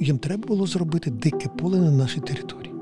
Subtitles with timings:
[0.00, 2.74] Їм треба було зробити дике поле на нашій території.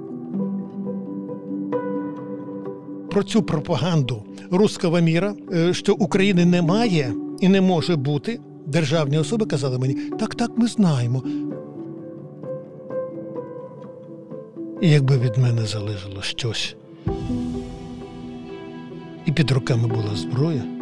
[3.10, 9.46] Про цю пропаганду руского міра, е, що України немає і не може бути, державні особи
[9.46, 11.22] казали мені, так, так, ми знаємо.
[14.80, 16.76] І якби від мене залежало щось,
[19.26, 20.75] і під руками була зброя.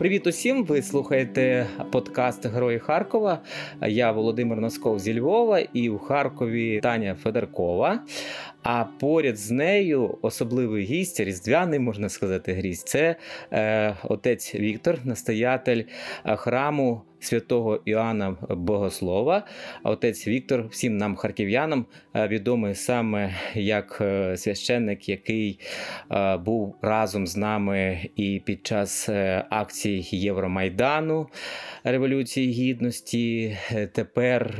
[0.00, 0.64] Привіт усім!
[0.64, 3.42] Ви слухаєте подкаст Герої Харкова.
[3.82, 8.02] Я Володимир Носков зі Львова і у Харкові Таня Федоркова.
[8.62, 13.16] А поряд з нею особливий гість, різдвяний, можна сказати, гість це
[13.52, 15.82] е, отець Віктор, настоятель
[16.24, 19.46] храму святого Іоанна Богослова.
[19.82, 25.60] Отець Віктор, всім нам, харків'янам, відомий саме як е, священник, який
[26.10, 31.26] е, був разом з нами і під час е, акцій Євромайдану
[31.84, 33.56] Революції Гідності.
[33.92, 34.56] Тепер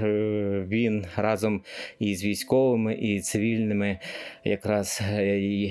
[0.69, 1.63] він разом
[1.99, 3.99] із військовими і цивільними,
[4.45, 5.03] якраз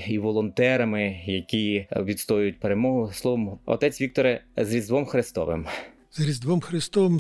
[0.08, 3.12] і волонтерами, які відстоюють перемогу.
[3.14, 5.66] Словом, отець Вікторе з Різдвом Христовим
[6.12, 7.20] з Різдвом Христом,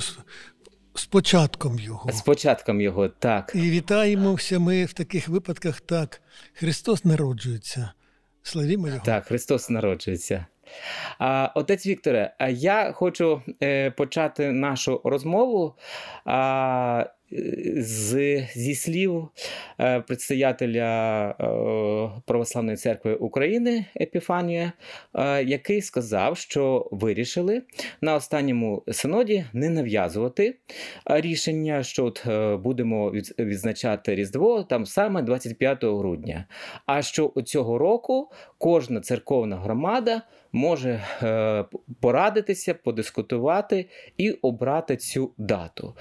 [0.95, 2.11] з початком Його.
[2.11, 3.51] З початком Його, так.
[3.55, 6.21] І вітаємося ми в таких випадках так.
[6.53, 7.91] Христос народжується.
[8.43, 9.01] Славімо Його.
[9.05, 10.45] Так, Христос народжується.
[11.55, 15.75] Отець Вікторе, я хочу е, почати нашу розмову.
[17.77, 19.27] З, Зі слів
[19.79, 24.71] е, предстоятеля е, Православної церкви України Епіфанія,
[25.13, 27.61] е, який сказав, що вирішили
[28.01, 30.55] на останньому синоді не нав'язувати
[31.05, 32.27] рішення, що от
[32.61, 36.45] будемо відзначати Різдво там саме 25 грудня.
[36.85, 41.03] А що цього року кожна церковна громада може
[42.01, 43.85] порадитися, подискутувати
[44.17, 45.95] і обрати цю дату.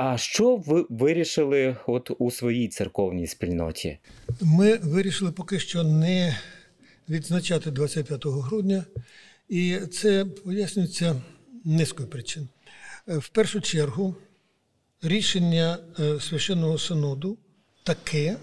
[0.00, 3.98] А що ви вирішили от у своїй церковній спільноті?
[4.40, 6.38] Ми вирішили поки що не
[7.08, 8.84] відзначати 25 грудня,
[9.48, 11.22] і це пояснюється
[11.64, 12.48] низкою причин.
[13.06, 14.14] В першу чергу,
[15.02, 17.38] рішення е, священного синоду
[17.82, 18.36] таке,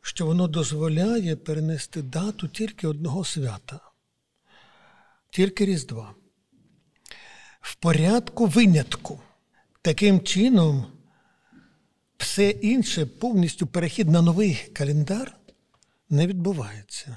[0.00, 3.80] що воно дозволяє перенести дату тільки одного свята,
[5.30, 6.14] тільки Різдва.
[7.60, 9.20] В порядку винятку.
[9.88, 10.86] Таким чином,
[12.18, 15.36] все інше повністю перехід на новий календар
[16.10, 17.16] не відбувається.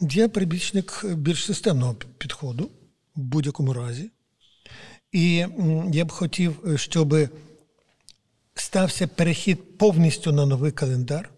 [0.00, 2.70] Я прибічник більш системного підходу
[3.16, 4.10] в будь-якому разі.
[5.12, 5.46] І
[5.92, 7.14] я б хотів, щоб
[8.54, 11.30] стався перехід повністю на новий календар,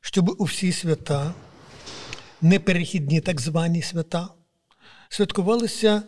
[0.00, 1.34] щоб у всі свята,
[2.42, 4.28] неперехідні так звані свята,
[5.08, 6.02] святкувалися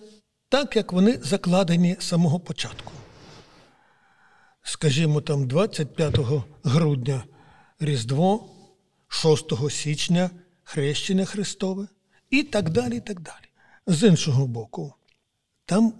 [0.50, 2.92] так, як вони закладені з самого початку.
[4.62, 6.16] Скажімо, там 25
[6.64, 7.24] грудня
[7.80, 8.44] Різдво,
[9.08, 10.30] 6 січня
[10.62, 11.88] Хрещення Христове
[12.30, 12.96] і так далі.
[12.96, 13.44] і так далі.
[13.86, 14.94] З іншого боку,
[15.64, 15.92] там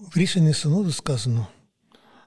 [0.00, 1.46] в рішенні синоду сказано,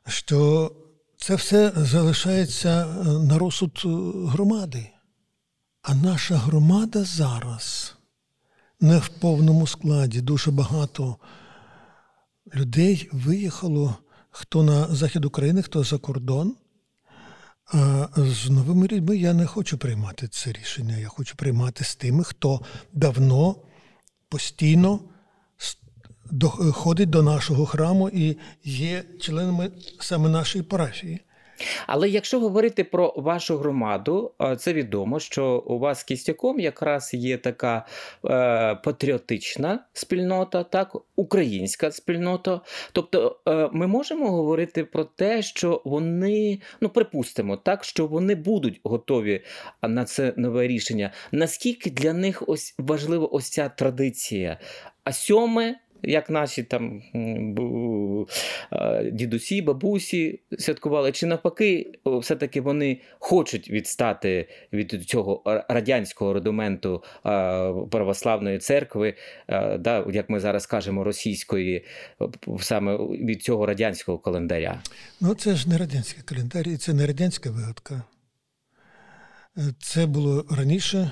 [0.08, 0.72] що
[1.18, 3.82] це все залишається на розсуд
[4.28, 4.90] громади.
[5.82, 7.96] А наша громада зараз
[8.80, 11.18] не в повному складі, дуже багато
[12.56, 13.96] людей виїхало
[14.30, 16.56] хто на захід України, хто за кордон.
[17.74, 20.98] А з новими людьми я не хочу приймати це рішення.
[20.98, 22.62] Я хочу приймати з тими, хто
[22.94, 23.56] давно
[24.30, 25.00] постійно
[26.72, 31.22] ходить до нашого храму і є членами саме нашої парафії.
[31.88, 37.86] Але якщо говорити про вашу громаду, це відомо, що у вас кістяком якраз є така
[38.26, 42.62] е, патріотична спільнота, так, українська спільнота.
[42.92, 48.82] Тобто е, ми можемо говорити про те, що вони, ну припустимо, так, що вони будуть
[48.84, 49.44] готові
[49.82, 51.12] на це нове рішення.
[51.32, 54.60] Наскільки для них ось важлива ось ця традиція?
[55.04, 57.02] А сьоме як наші там
[59.12, 67.04] дідусі, бабусі святкували, чи навпаки, все-таки вони хочуть відстати від цього радянського рудименту
[67.92, 69.14] православної церкви,
[69.80, 71.86] да, як ми зараз кажемо, російської,
[72.60, 74.82] саме від цього радянського календаря?
[75.22, 78.04] Ну, це ж не радянський календар, і це не радянська вигадка.
[79.80, 81.12] Це було раніше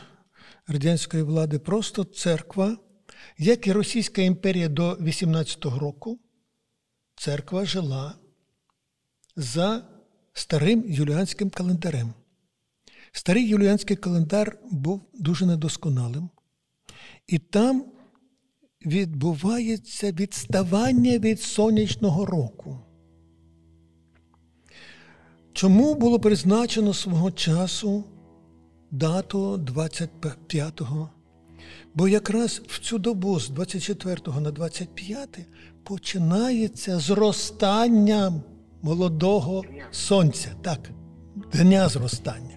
[0.68, 1.60] радянської влади.
[1.60, 2.78] Просто церква.
[3.38, 6.20] Як і Російська імперія до 18-го року,
[7.16, 8.16] церква жила
[9.36, 9.88] за
[10.34, 12.14] старим юліанським календарем.
[13.12, 16.30] Старий юліанський календар був дуже недосконалим.
[17.28, 17.86] І там
[18.86, 22.80] відбувається відставання від сонячного року.
[25.54, 28.04] Чому було призначено свого часу
[28.92, 31.10] дату 25-го?
[31.94, 35.40] Бо якраз в цю добу з 24 на 25
[35.84, 38.34] починається зростання
[38.82, 40.50] молодого сонця.
[40.62, 40.80] Так,
[41.54, 42.56] дня зростання.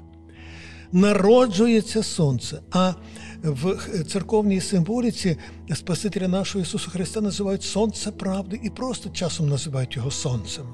[0.92, 2.60] Народжується сонце.
[2.70, 2.94] А
[3.42, 5.36] в церковній символіці
[5.74, 10.66] Спасителя нашого Ісуса Христа називають Сонце правди і просто часом називають його сонцем,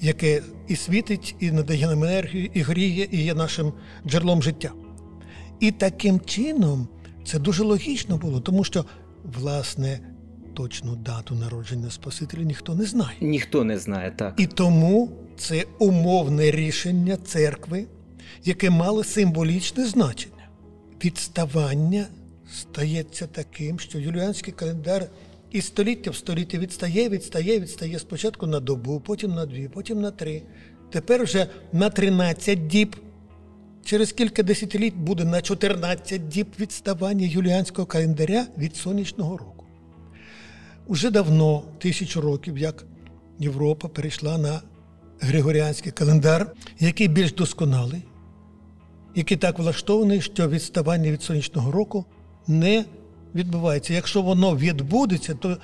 [0.00, 3.72] яке і світить, і надає нам енергію, і гріє, і є нашим
[4.06, 4.72] джерелом життя.
[5.60, 6.88] І таким чином
[7.24, 8.84] це дуже логічно було, тому що,
[9.24, 10.00] власне,
[10.54, 13.16] точну дату народження Спасителя ніхто не знає.
[13.20, 14.34] Ніхто не знає, так.
[14.38, 17.86] І тому це умовне рішення церкви,
[18.44, 20.48] яке мало символічне значення.
[21.04, 22.06] Відставання
[22.54, 25.06] стається таким, що юліанський календар
[25.50, 30.10] із століття в століття відстає, відстає, відстає спочатку на добу, потім на дві, потім на
[30.10, 30.42] три.
[30.90, 32.96] Тепер вже на 13 діб.
[33.84, 39.66] Через кілька десятиліть буде на 14 діб відставання юліанського календаря від сонячного року.
[40.86, 42.84] Уже давно, тисячу років, як
[43.38, 44.60] Європа перейшла на
[45.20, 48.02] Григоріанський календар, який більш досконалий,
[49.14, 52.04] який так влаштований, що відставання від сонячного року
[52.46, 52.84] не
[53.34, 53.94] відбувається.
[53.94, 55.56] Якщо воно відбудеться, то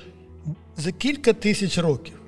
[0.76, 2.20] за кілька тисяч років.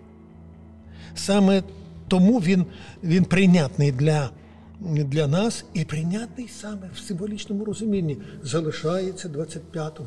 [1.14, 1.62] Саме
[2.08, 2.66] тому він,
[3.04, 4.30] він прийнятний для
[4.80, 8.18] для нас і прийнятний саме в символічному розумінні.
[8.42, 10.00] Залишається 25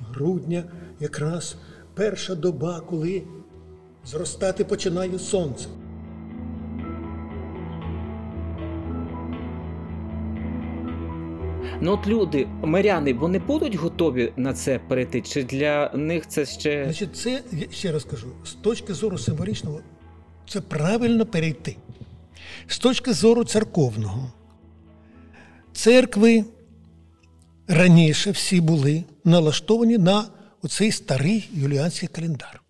[0.00, 0.64] грудня
[1.00, 1.56] якраз
[1.94, 3.22] перша доба, коли
[4.04, 5.68] зростати починає сонце.
[11.80, 15.20] Ну от люди, миряни, вони будуть готові на це перейти?
[15.20, 16.84] Чи для них це ще.
[16.84, 19.80] Значить, це, я ще раз кажу, з точки зору символічного,
[20.48, 21.76] це правильно перейти.
[22.66, 24.32] З точки зору церковного,
[25.72, 26.44] церкви
[27.68, 30.28] раніше всі були налаштовані на
[30.62, 32.62] оцей старий юліанський календар.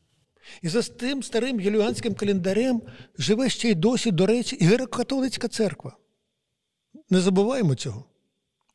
[0.62, 2.82] І за тим старим юліанським календарем
[3.18, 5.96] живе ще й досі, до речі, і греко-католицька церква.
[7.10, 8.04] Не забуваємо цього.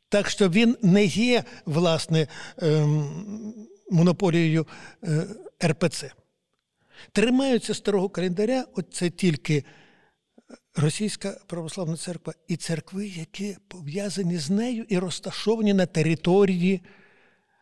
[0.10, 2.28] Так що він не є, власне,
[2.58, 3.54] ем,
[3.92, 4.68] монополією
[5.04, 5.28] е,
[5.64, 6.14] РПЦ.
[7.12, 9.64] Тримаються старого календаря, от це тільки
[10.76, 16.82] Російська православна церква і церкви, які пов'язані з нею і розташовані на території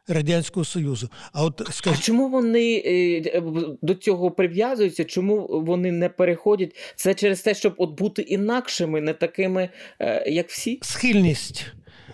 [0.07, 1.09] Радянського Союзу.
[1.33, 1.97] А от скаж...
[1.97, 3.41] а чому вони е,
[3.81, 5.05] до цього прив'язуються?
[5.05, 6.75] Чому вони не переходять?
[6.95, 9.69] Це через те, щоб от бути інакшими, не такими,
[9.99, 10.79] е, як всі?
[10.81, 11.65] Схильність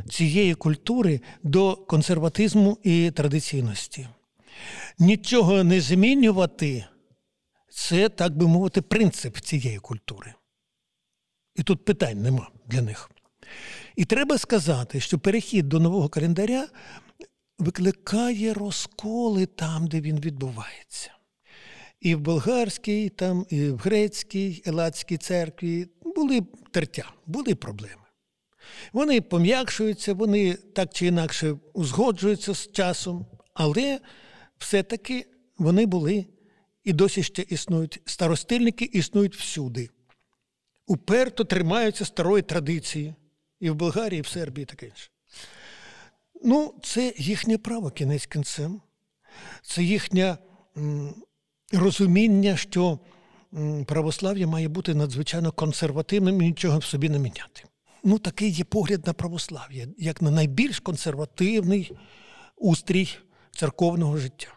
[0.10, 4.08] цієї культури до консерватизму і традиційності.
[5.00, 6.86] Нічого не змінювати
[7.70, 10.34] це, так би мовити, принцип цієї культури.
[11.58, 13.10] І тут питань нема для них.
[13.96, 16.68] І треба сказати, що перехід до нового календаря
[17.60, 21.12] викликає розколи там, де він відбувається.
[22.02, 28.02] І в болгарській, там, і в грецькій, елатській церкві були тертя, були проблеми.
[28.94, 34.00] Вони пом'якшуються, вони так чи інакше узгоджуються з часом, але
[34.58, 35.26] все-таки
[35.58, 36.26] вони були
[36.84, 38.02] і досі ще існують.
[38.06, 39.90] Старостильники існують всюди
[40.88, 43.16] уперто тримаються старої традиції
[43.60, 45.10] і в Болгарії, і в Сербії, і таке інше.
[46.44, 48.82] Ну, це їхнє право кінець кінцем.
[49.62, 50.38] Це їхнє
[51.74, 53.00] розуміння, що
[53.86, 57.64] православ'я має бути надзвичайно консервативним і нічого в собі не міняти.
[58.04, 61.92] Ну, такий є погляд на православ'я, як на найбільш консервативний
[62.56, 63.10] устрій
[63.52, 64.57] церковного життя.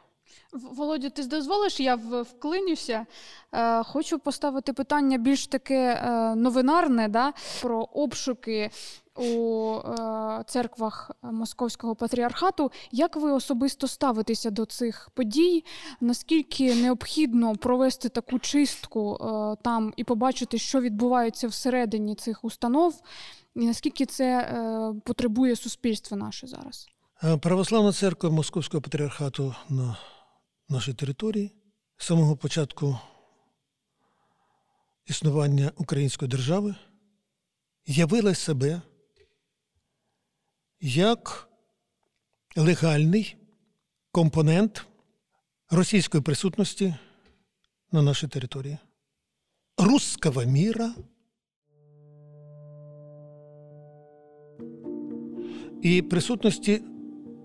[0.52, 3.07] Володя, ти дозволиш, я вклинюся.
[3.52, 8.71] Е, хочу поставити питання більш таке е, новинарне да, про обшуки
[9.16, 12.73] у е, церквах Московського патріархату.
[12.92, 15.64] Як ви особисто ставитеся до цих подій?
[16.00, 19.19] Наскільки необхідно провести таку чистку
[19.62, 23.02] там і побачити, що відбувається всередині цих установ,
[23.57, 24.54] і наскільки це
[25.04, 26.88] потребує суспільства наше зараз?
[27.40, 29.97] Православна церква Московського патріархату на
[30.71, 31.53] нашій території
[31.97, 32.99] з самого початку
[35.07, 36.75] існування української держави
[37.87, 38.83] явила себе
[40.81, 41.49] як
[42.57, 43.37] легальний
[44.12, 44.87] компонент
[45.71, 46.95] російської присутності
[47.93, 48.79] на нашій території,
[49.79, 50.95] русского міра
[55.83, 56.83] і присутності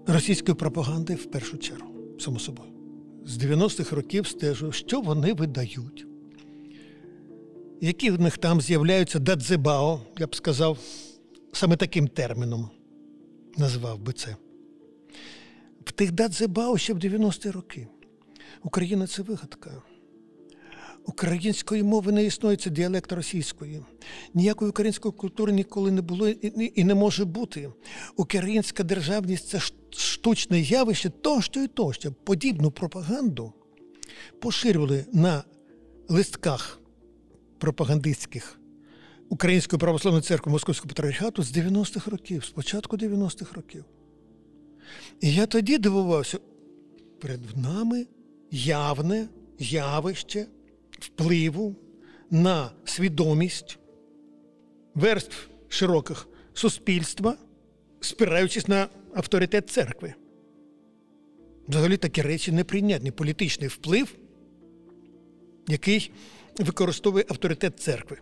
[0.07, 2.19] російської пропаганди в першу чергу.
[2.19, 2.74] само собою.
[3.25, 6.07] З 90-х років стежу, що вони видають.
[7.81, 10.77] Які в них там з'являються дадзебао, я б сказав,
[11.53, 12.69] саме таким терміном
[13.57, 14.35] назвав би це.
[15.85, 17.87] В тих дадзебао ще в 90-ті роки.
[18.63, 19.81] Україна це вигадка.
[21.05, 23.81] Української мови не існує, це діалект російської.
[24.33, 27.71] Ніякої української культури ніколи не було і не може бути.
[28.15, 29.59] Українська державність це
[29.97, 32.11] штучне явище тощо і тощо.
[32.11, 33.53] Подібну пропаганду
[34.39, 35.43] поширювали на
[36.09, 36.79] листках
[37.57, 38.59] пропагандистських
[39.29, 43.85] Української православної церкви Московського патріархату з 90-х років, з початку 90-х років.
[45.21, 46.39] І я тоді дивувався,
[47.21, 48.07] перед нами
[48.51, 49.27] явне
[49.59, 50.45] явище
[50.99, 51.75] впливу
[52.31, 53.79] на свідомість
[54.95, 57.37] верств широких суспільства,
[57.99, 60.13] спираючись на авторитет церкви.
[61.67, 63.11] Взагалі такі речі неприйнятні.
[63.11, 64.15] Політичний вплив,
[65.67, 66.11] який
[66.59, 68.17] використовує авторитет церкви.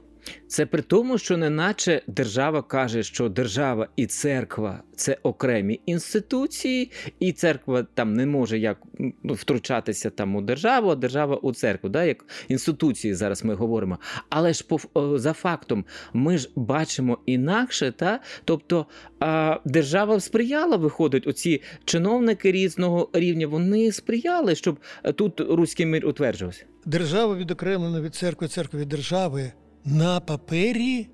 [0.48, 7.32] Це при тому, що неначе держава каже, що держава і церква це окремі інституції, і
[7.32, 8.77] церква там не може як
[9.24, 13.98] ну, втручатися там у державу, а держава у церкву, да, як інституції зараз ми говоримо.
[14.30, 14.80] Але ж по
[15.18, 18.86] за фактом ми ж бачимо інакше, та тобто
[19.20, 24.80] а, держава сприяла, виходить, оці чиновники різного рівня, вони сприяли, щоб
[25.15, 26.65] тут руський мир утверджувався.
[26.86, 29.51] Держава відокремлена від церкви, церква від держави.
[29.86, 31.08] На папері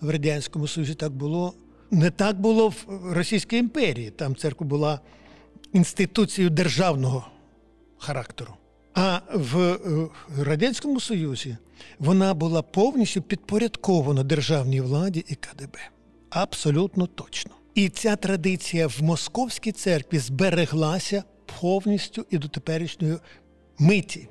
[0.00, 1.54] в Радянському Союзі так було.
[1.90, 4.10] Не так було в Російській імперії.
[4.10, 5.00] Там церква була
[5.72, 7.26] інституцією державного
[7.98, 8.54] характеру.
[8.94, 9.78] А в
[10.38, 11.56] Радянському Союзі
[11.98, 15.78] вона була повністю підпорядкована державній владі і КДБ.
[16.30, 17.52] Абсолютно точно.
[17.74, 21.24] І ця традиція в Московській церкві збереглася
[21.60, 23.16] повністю і до теперішньої
[23.78, 24.28] миті.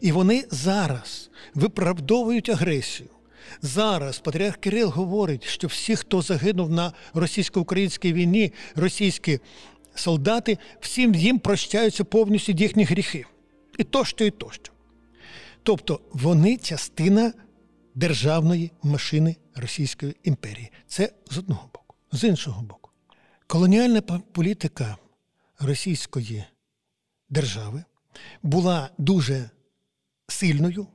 [0.00, 3.08] І вони зараз виправдовують агресію.
[3.62, 9.40] Зараз Патріарх Кирил говорить, що всі, хто загинув на російсько-українській війні, російські
[9.94, 13.24] солдати, всім їм прощаються повністю їхні гріхи.
[13.78, 14.72] І тощо, і тощо.
[15.62, 17.32] Тобто вони частина
[17.94, 20.72] державної машини Російської імперії.
[20.86, 21.94] Це з одного боку.
[22.12, 22.90] З іншого боку,
[23.46, 24.00] колоніальна
[24.32, 24.96] політика
[25.58, 26.44] Російської
[27.28, 27.84] держави
[28.42, 29.50] була дуже
[30.28, 30.86] сильною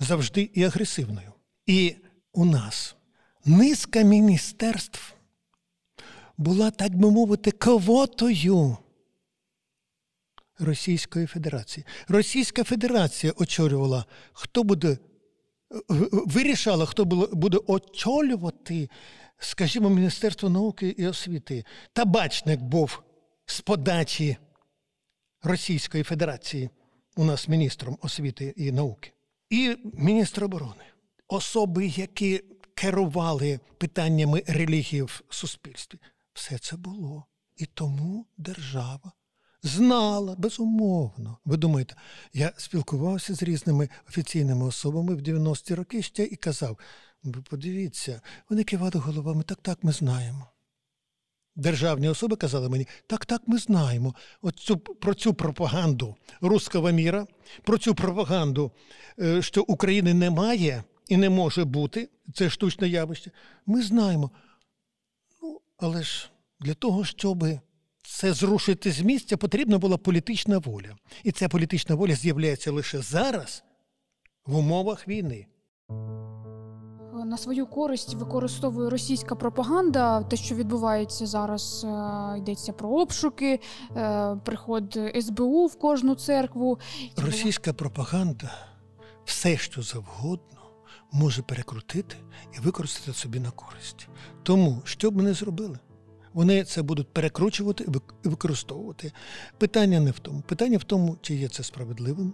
[0.00, 1.32] завжди і агресивною.
[1.66, 1.96] І
[2.32, 2.96] у нас
[3.44, 5.14] низка міністерств
[6.36, 8.76] була, так би мовити, квотою
[10.58, 11.86] Російської Федерації.
[12.08, 14.98] Російська Федерація очолювала, хто буде,
[16.10, 18.90] вирішала, хто буде очолювати,
[19.38, 21.64] скажімо, Міністерство науки і освіти.
[21.92, 23.02] Табачник був
[23.46, 24.36] з подачі
[25.42, 26.70] Російської Федерації
[27.16, 29.12] у нас міністром освіти і науки,
[29.50, 30.84] і міністр оборони
[31.28, 35.98] особи, які керували питаннями релігії в суспільстві.
[36.32, 37.26] Все це було.
[37.56, 39.12] І тому держава
[39.62, 41.38] знала безумовно.
[41.44, 41.94] Ви думаєте,
[42.32, 46.78] я спілкувався з різними офіційними особами в 90-ті роки ще і казав:
[47.22, 50.46] ви подивіться, вони кивали головами, так, так, ми знаємо.
[51.56, 57.26] Державні особи казали мені, так, так, ми знаємо От цю, про цю пропаганду руского міра,
[57.62, 58.72] про цю пропаганду,
[59.20, 63.30] е, що України немає, і не може бути, це штучне явище,
[63.66, 64.30] ми знаємо.
[65.42, 67.44] Ну, але ж для того, щоб
[68.02, 70.96] це зрушити з місця, потрібна була політична воля.
[71.24, 73.64] І ця політична воля з'являється лише зараз
[74.46, 75.46] в умовах війни.
[77.26, 80.22] На свою користь використовує російська пропаганда.
[80.22, 83.60] Те, що відбувається зараз, е, йдеться про обшуки,
[83.96, 86.78] е, приход СБУ в кожну церкву.
[87.16, 88.50] Російська пропаганда
[89.24, 90.55] все, що завгодно
[91.12, 92.16] може перекрутити
[92.56, 94.08] і використати собі на користь.
[94.42, 95.78] Тому, що б вони зробили?
[96.32, 97.86] Вони це будуть перекручувати
[98.24, 99.12] і використовувати.
[99.58, 100.40] Питання не в тому.
[100.40, 102.32] Питання в тому, чи є це справедливим,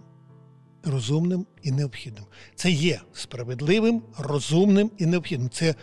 [0.83, 2.23] розумним і необхідним.
[2.55, 5.49] Це є справедливим, розумним і необхідним.
[5.49, 5.75] Це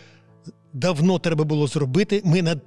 [0.72, 2.22] давно треба було зробити.
[2.24, 2.60] Ми на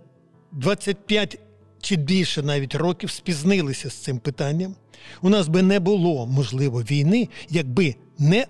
[0.51, 1.39] 25
[1.81, 4.75] чи більше навіть років спізнилися з цим питанням.
[5.21, 8.47] У нас би не було можливо війни, якби не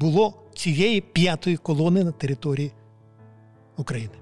[0.00, 2.72] було цієї п'ятої колони на території
[3.76, 4.14] України.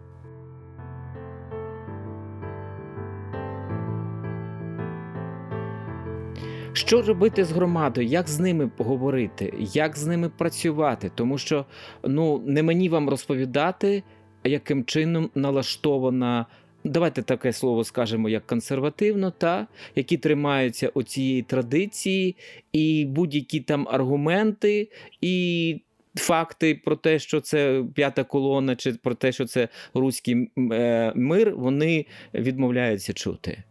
[6.72, 8.06] Що робити з громадою?
[8.06, 11.10] Як з ними поговорити, як з ними працювати?
[11.14, 11.66] Тому що
[12.04, 14.02] ну не мені вам розповідати,
[14.44, 16.46] яким чином налаштована
[16.84, 22.36] давайте таке слово скажемо, як консервативно, та які тримаються оцієї традиції,
[22.72, 24.88] і будь-які там аргументи,
[25.20, 25.80] і
[26.16, 31.56] факти про те, що це п'ята колона, чи про те, що це руський е, мир,
[31.56, 33.62] вони відмовляються чути.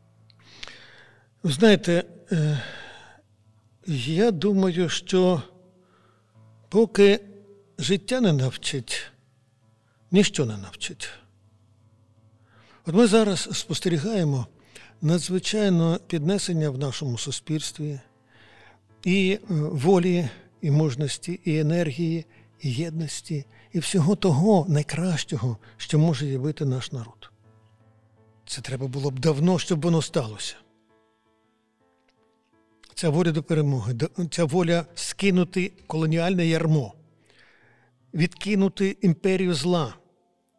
[1.44, 2.62] Знаєте, е,
[3.88, 5.42] я думаю, що
[6.70, 7.20] поки
[7.80, 9.12] життя не навчить,
[10.12, 11.10] ніщо не навчить.
[12.86, 14.48] От ми зараз спостерігаємо
[15.02, 18.00] надзвичайно піднесення в нашому суспільстві
[19.04, 20.30] і е, волі,
[20.66, 22.26] і мужності, і енергії,
[22.60, 27.32] і єдності, і всього того найкращого, що може явити наш народ.
[28.46, 30.56] Це треба було б давно, щоб воно сталося.
[32.94, 33.96] Ця воля до перемоги,
[34.32, 36.94] ця воля скинути колоніальне ярмо,
[38.14, 39.96] відкинути імперію зла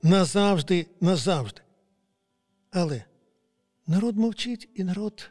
[0.03, 1.63] назавжди, назавжди.
[2.71, 3.05] Але
[3.87, 5.31] народ мовчить і народ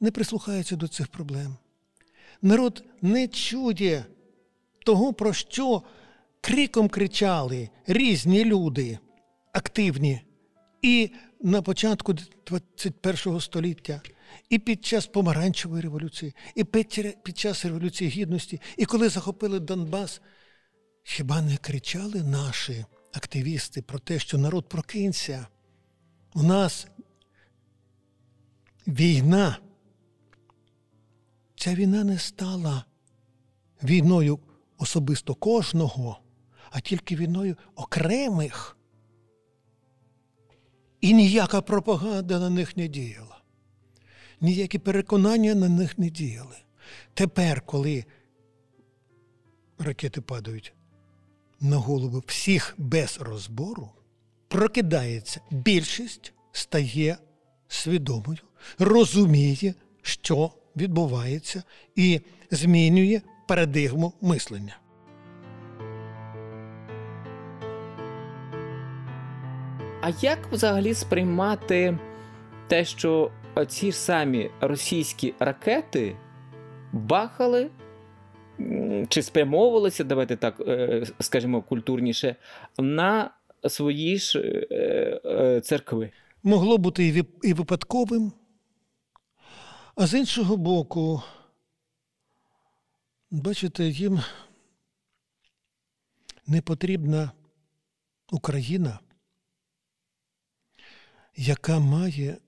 [0.00, 1.56] не прислухається до цих проблем.
[2.42, 4.04] Народ не чує
[4.84, 5.82] того, про що
[6.40, 8.98] криком кричали різні люди,
[9.52, 10.20] активні,
[10.82, 12.14] і на початку
[12.46, 14.00] 21 століття,
[14.48, 20.20] і під час помаранчевої революції, і під час Революції Гідності, і коли захопили Донбас,
[21.02, 25.46] хіба не кричали наші активісти про те, що народ прокинься?
[26.34, 26.86] У нас
[28.86, 29.58] війна.
[31.58, 32.84] Ця війна не стала
[33.82, 34.38] війною
[34.78, 36.20] особисто кожного,
[36.70, 38.76] а тільки війною окремих.
[41.00, 43.40] І ніяка пропаганда на них не діяла,
[44.40, 46.56] ніякі переконання на них не діяли.
[47.14, 48.04] Тепер, коли
[49.78, 50.72] ракети падають
[51.60, 53.90] на голову всіх без розбору,
[54.48, 57.18] прокидається більшість стає
[57.68, 58.38] свідомою,
[58.78, 61.62] розуміє, що відбувається,
[61.96, 62.20] і
[62.50, 64.76] змінює парадигму мислення.
[70.02, 71.98] А як взагалі сприймати
[72.68, 73.30] те, що
[73.68, 76.16] ці ж самі російські ракети
[76.92, 77.70] бахали
[79.08, 82.36] чи спрямовувалися, давайте так е, скажімо, культурніше,
[82.78, 83.30] на
[83.68, 86.10] свої ж е, е, церкви?
[86.42, 88.32] Могло бути і випадковим,
[90.00, 91.22] а з іншого боку,
[93.30, 94.20] бачите, їм
[96.46, 97.30] не потрібна
[98.32, 98.98] Україна,
[101.36, 102.38] яка має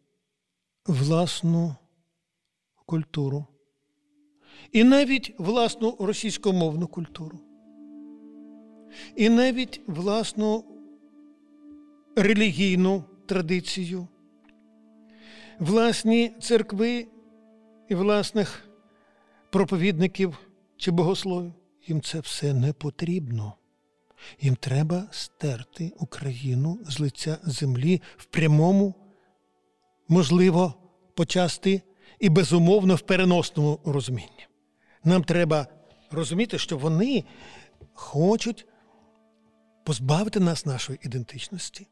[0.87, 1.77] власну
[2.87, 3.47] культуру
[4.73, 7.39] і навіть власну російськомовну культуру,
[9.17, 10.65] і навіть власну
[12.17, 14.09] релігійну традицію,
[15.59, 17.07] власні церкви
[17.91, 18.69] і власних
[19.51, 20.39] проповідників
[20.77, 21.53] чи богословів.
[21.87, 23.55] Їм це все не потрібно.
[24.41, 28.95] Їм треба стерти Україну з лиця землі в прямому,
[30.09, 30.75] можливо,
[31.15, 31.83] почасти
[32.21, 34.47] і безумовно в переносному розумінні.
[35.05, 35.67] Нам треба
[36.11, 37.25] розуміти, що вони
[37.95, 38.67] хочуть
[39.85, 41.87] позбавити нас нашої ідентичності.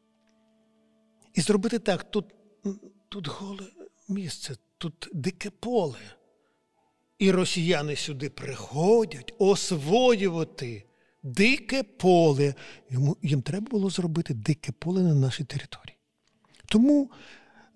[1.33, 2.25] І зробити так: тут,
[3.09, 3.65] тут голе
[4.09, 5.99] місце, тут дике поле.
[7.19, 10.85] І росіяни сюди приходять освоювати
[11.23, 12.53] дике поле.
[12.89, 15.97] Йому, Їм треба було зробити дике поле на нашій території.
[16.65, 17.11] Тому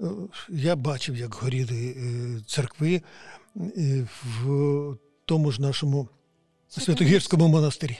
[0.02, 0.06] е,
[0.50, 3.02] я бачив, як горіли е, церкви
[3.56, 6.10] е, в тому ж нашому
[6.68, 8.00] Святогірському монастирі.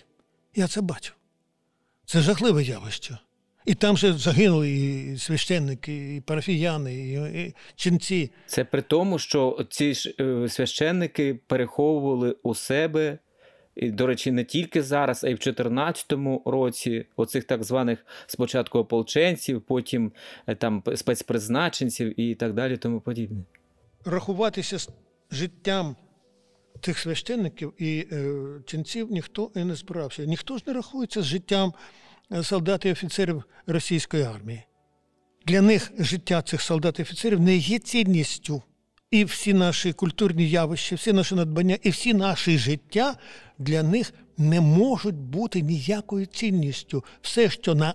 [0.56, 1.16] Я це бачив.
[2.06, 3.18] Це жахливе явище.
[3.65, 8.32] І там ще загинули і священники, і парафіяни, і, і ченці.
[8.45, 13.17] Це при тому, що ці ж е, священники переховували у себе.
[13.76, 16.13] І, До речі, не тільки зараз, а й в 2014
[16.45, 20.12] році оцих так званих спочатку ополченців, потім
[20.47, 23.43] е, там спецпризначенців і так далі, тому подібне.
[24.06, 24.89] Рахуватися з
[25.32, 25.95] життям
[26.80, 30.26] тих священників і е, ченців ніхто і не збирався.
[30.26, 31.73] Ніхто ж не рахується з життям
[32.41, 34.63] солдат і офіцерів російської армії.
[35.46, 38.62] Для них життя цих солдат і офіцерів не є цінністю.
[39.12, 43.15] І всі наші культурні явища, всі наші надбання, і всі наші життя
[43.58, 47.04] для них не можуть бути ніякою цінністю.
[47.22, 47.93] Все, що на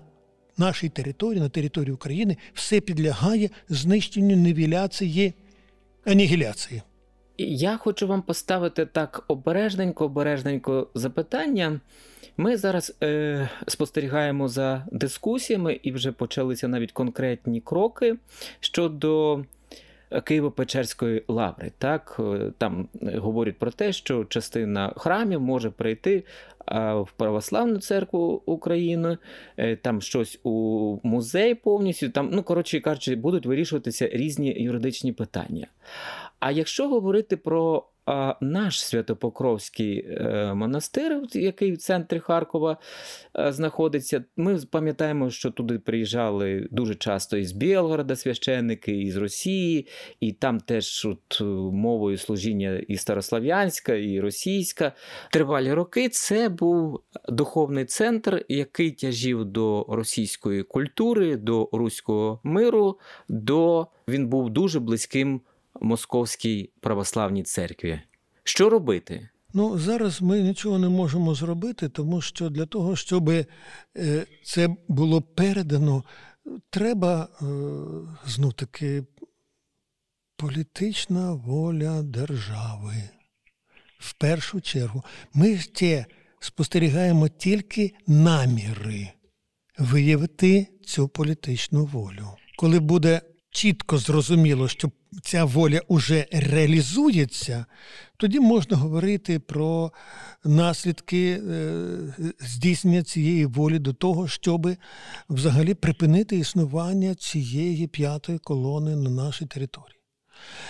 [0.56, 5.34] нашій території, на території України, все підлягає знищенню, невіляції,
[6.04, 6.82] анігіляції.
[7.40, 11.80] Я хочу вам поставити так обережненько, обережненько запитання.
[12.36, 18.16] Ми зараз е, спостерігаємо за дискусіями і вже почалися навіть конкретні кроки
[18.60, 19.44] щодо
[20.10, 21.72] Києво-Печерської лаври.
[21.78, 26.24] Так, е, Там говорять про те, що частина храмів може прийти
[26.76, 29.18] в Православну церкву України,
[29.56, 32.08] е, там щось у музей повністю.
[32.08, 35.66] Там, ну коротше кажучи, будуть вирішуватися різні юридичні питання.
[36.40, 42.76] А якщо говорити про а, наш Святопокровський е, монастир, який в центрі Харкова
[43.38, 49.86] е, знаходиться, ми пам'ятаємо, що туди приїжджали дуже часто із Білгорода священники, із Росії,
[50.20, 51.40] і там теж от,
[51.72, 54.92] мовою служіння і старослав'янська, і російська.
[55.30, 62.98] Тривалі роки це був духовний центр, який тяжів до російської культури, до руського миру,
[63.28, 65.40] до він був дуже близьким.
[65.80, 68.00] Московській православній церкві.
[68.44, 69.28] Що робити?
[69.54, 73.46] Ну, зараз ми нічого не можемо зробити, тому що для того, щоб е,
[74.44, 76.04] це було передано,
[76.70, 77.44] треба е,
[78.26, 79.04] знов таки
[80.36, 82.94] політична воля держави.
[83.98, 86.06] В першу чергу, ми ще
[86.40, 89.08] спостерігаємо тільки наміри
[89.78, 92.28] виявити цю політичну волю.
[92.56, 94.90] Коли буде чітко зрозуміло, що
[95.22, 97.66] ця воля вже реалізується,
[98.16, 99.92] тоді можна говорити про
[100.44, 104.68] наслідки е, здійснення цієї волі до того, щоб
[105.28, 109.94] взагалі припинити існування цієї п'ятої колони на нашій території.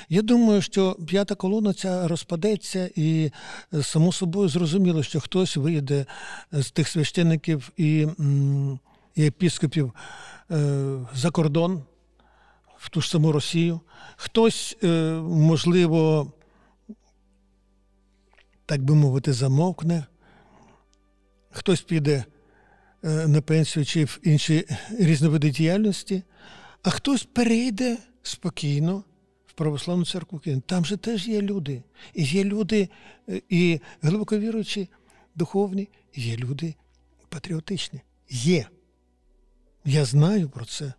[0.09, 3.31] Я думаю, що п'ята колона ця розпадеться, і
[3.75, 6.07] е, само собою зрозуміло, що хтось вийде
[6.53, 8.07] з тих священників і,
[9.19, 9.93] епіскопів
[10.51, 11.83] е, за кордон
[12.79, 13.81] в ту ж саму Росію.
[14.17, 16.33] Хтось, е, можливо,
[18.67, 20.07] так би мовити, замовкне,
[21.51, 22.25] хтось піде
[23.05, 24.67] е, на пенсію чи в інші
[24.99, 26.23] різновиди діяльності,
[26.83, 29.05] а хтось перейде спокійно
[29.47, 30.63] в православну церкву України.
[30.67, 31.83] Там же теж є люди.
[32.15, 32.89] І є люди
[33.29, 34.89] е, і глибоко віруючі,
[35.35, 36.75] духовні, і є люди
[37.29, 38.01] патріотичні.
[38.31, 38.67] Є.
[39.85, 40.93] Я знаю про це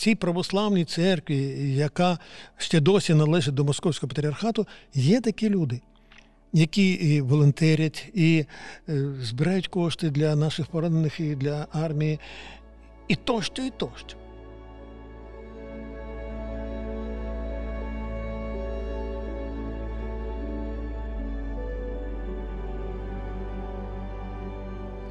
[0.00, 1.36] цій православній церкві,
[1.74, 2.18] яка
[2.56, 5.80] ще досі належить до Московського патріархату, є такі люди,
[6.52, 8.44] які і волонтерять, і
[8.88, 12.18] е, збирають кошти для наших поранених і для армії,
[13.08, 14.16] і тощо, і тощо.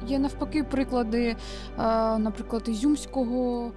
[0.06, 1.36] Є навпаки приклади, е,
[2.18, 3.72] наприклад, Ізюмського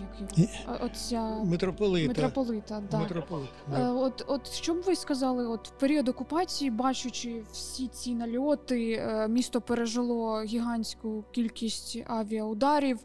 [0.00, 0.78] як його?
[0.80, 2.08] Отця митрополита.
[2.08, 2.98] Митрополита, да.
[2.98, 3.80] Митрополит, да.
[3.80, 8.92] Е, от, от що б ви сказали, от в період окупації, бачучи всі ці нальоти,
[8.92, 12.98] е, місто пережило гігантську кількість авіаударів.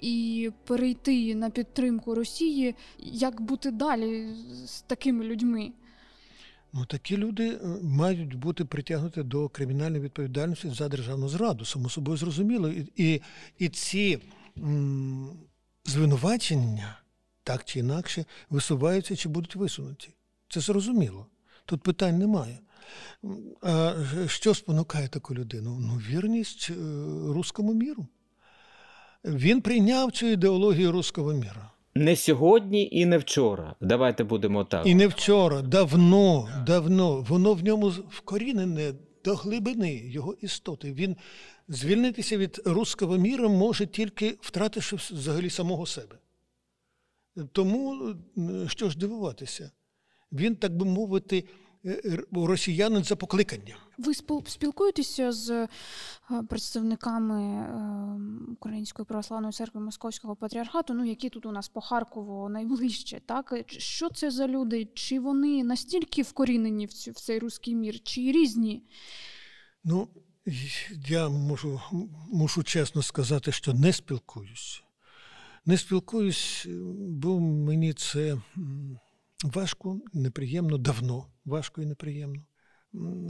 [0.00, 4.28] І перейти на підтримку Росії, як бути далі
[4.66, 5.72] з такими людьми?
[6.72, 12.68] Ну, такі люди мають бути притягнуті до кримінальної відповідальності за державну зраду, само собою зрозуміло.
[12.68, 13.22] І і,
[13.58, 14.18] і ці
[15.84, 16.98] звинувачення
[17.44, 20.08] так чи інакше висуваються чи будуть висунуті.
[20.48, 21.26] Це зрозуміло.
[21.64, 22.58] Тут питань немає.
[23.62, 23.94] А
[24.26, 25.78] Що спонукає таку людину?
[25.80, 26.74] Ну, вірність е,
[27.32, 28.06] руському міру.
[29.24, 31.70] Він прийняв цю ідеологію руського міра.
[31.94, 33.74] Не сьогодні і не вчора.
[33.80, 34.86] Давайте будемо так.
[34.86, 37.20] І не вчора, давно, давно.
[37.28, 38.92] Воно в ньому вкорінене
[39.24, 40.92] до глибини його істоти.
[40.92, 41.16] Він
[41.72, 46.18] звільнитися від руського міра може тільки втративши взагалі самого себе.
[47.52, 48.14] Тому
[48.66, 49.70] що ж дивуватися?
[50.32, 51.44] Він, так би мовити,
[51.84, 53.78] е, росіянин за покликанням.
[53.98, 54.14] Ви
[54.46, 55.68] спілкуєтеся з е,
[56.48, 63.20] представниками е, Української православної церкви Московського патріархату, ну які тут у нас по Харкову найближче,
[63.26, 64.88] так що це за люди?
[64.94, 68.82] Чи вони настільки вкорінені в цей руський мір, чи різні?
[69.84, 70.08] Ну,
[71.06, 71.80] я можу,
[72.32, 74.82] мушу чесно сказати, що не спілкуюсь.
[75.66, 76.66] Не спілкуюсь,
[77.08, 78.38] бо мені це
[79.44, 82.42] важко, неприємно, давно важко і неприємно.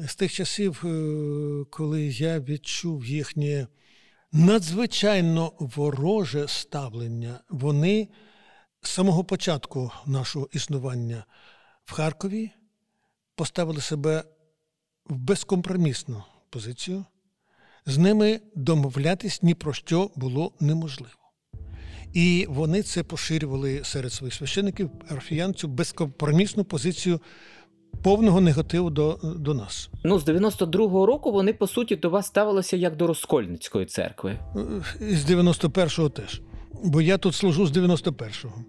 [0.08, 3.66] З тих часів, е, коли я відчув їхнє
[4.32, 8.08] надзвичайно вороже ставлення, вони
[8.82, 11.24] з самого початку нашого існування
[11.84, 12.50] в Харкові
[13.34, 14.24] поставили себе
[15.04, 16.22] в безкомпромісну
[16.52, 17.04] позицію,
[17.86, 21.12] з ними домовлятись ні про що було неможливо.
[22.12, 27.20] І вони це поширювали серед своїх священників, парафіян, цю безкомпромісну позицію
[28.02, 29.90] повного негативу до, до нас.
[30.04, 34.38] Ну, з 92-го року вони, по суті, до вас ставилися як до розкольницької церкви.
[35.00, 36.42] І з 91-го теж.
[36.84, 38.64] Бо я тут служу з 91-го.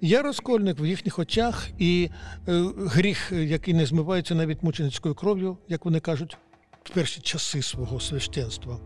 [0.00, 2.10] Я розкольник в їхніх очах, і
[2.48, 6.36] е, гріх, який не змивається навіть мученицькою кров'ю, як вони кажуть,
[6.84, 8.80] в перші часи свого священства,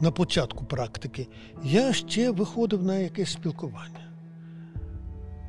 [0.00, 1.28] на початку практики,
[1.64, 4.12] я ще виходив на якесь спілкування.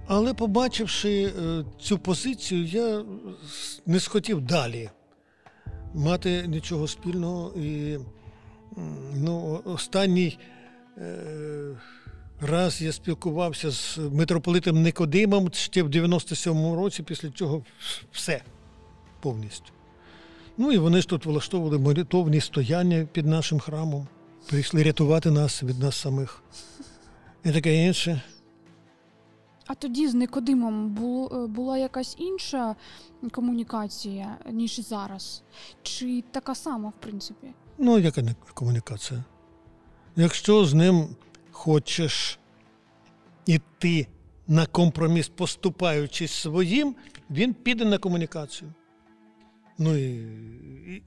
[0.08, 3.06] Але побачивши е, цю позицію, я
[3.86, 4.90] не схотів далі
[5.94, 7.54] мати нічого спільного.
[7.56, 8.00] І
[9.14, 10.40] ну, останній
[10.98, 11.78] е,
[12.42, 17.66] раз я спілкувався з митрополитом Никодимом ще в 97-му році, після цього
[18.12, 18.42] все
[19.22, 19.75] повністю.
[20.58, 24.08] Ну і вони ж тут влаштовували молитовні стояння під нашим храмом,
[24.50, 26.44] прийшли рятувати нас від нас самих
[27.44, 28.22] і таке інше.
[29.68, 32.76] А тоді з Никодимом бу- була якась інша
[33.32, 35.44] комунікація, ніж зараз?
[35.84, 37.48] Чи така сама, в принципі?
[37.78, 39.24] Ну, яка не комунікація?
[40.16, 41.08] Якщо з ним
[41.52, 42.40] хочеш
[43.46, 44.08] іти
[44.48, 46.96] на компроміс, поступаючись своїм,
[47.30, 48.74] він піде на комунікацію.
[49.78, 50.28] Ну і,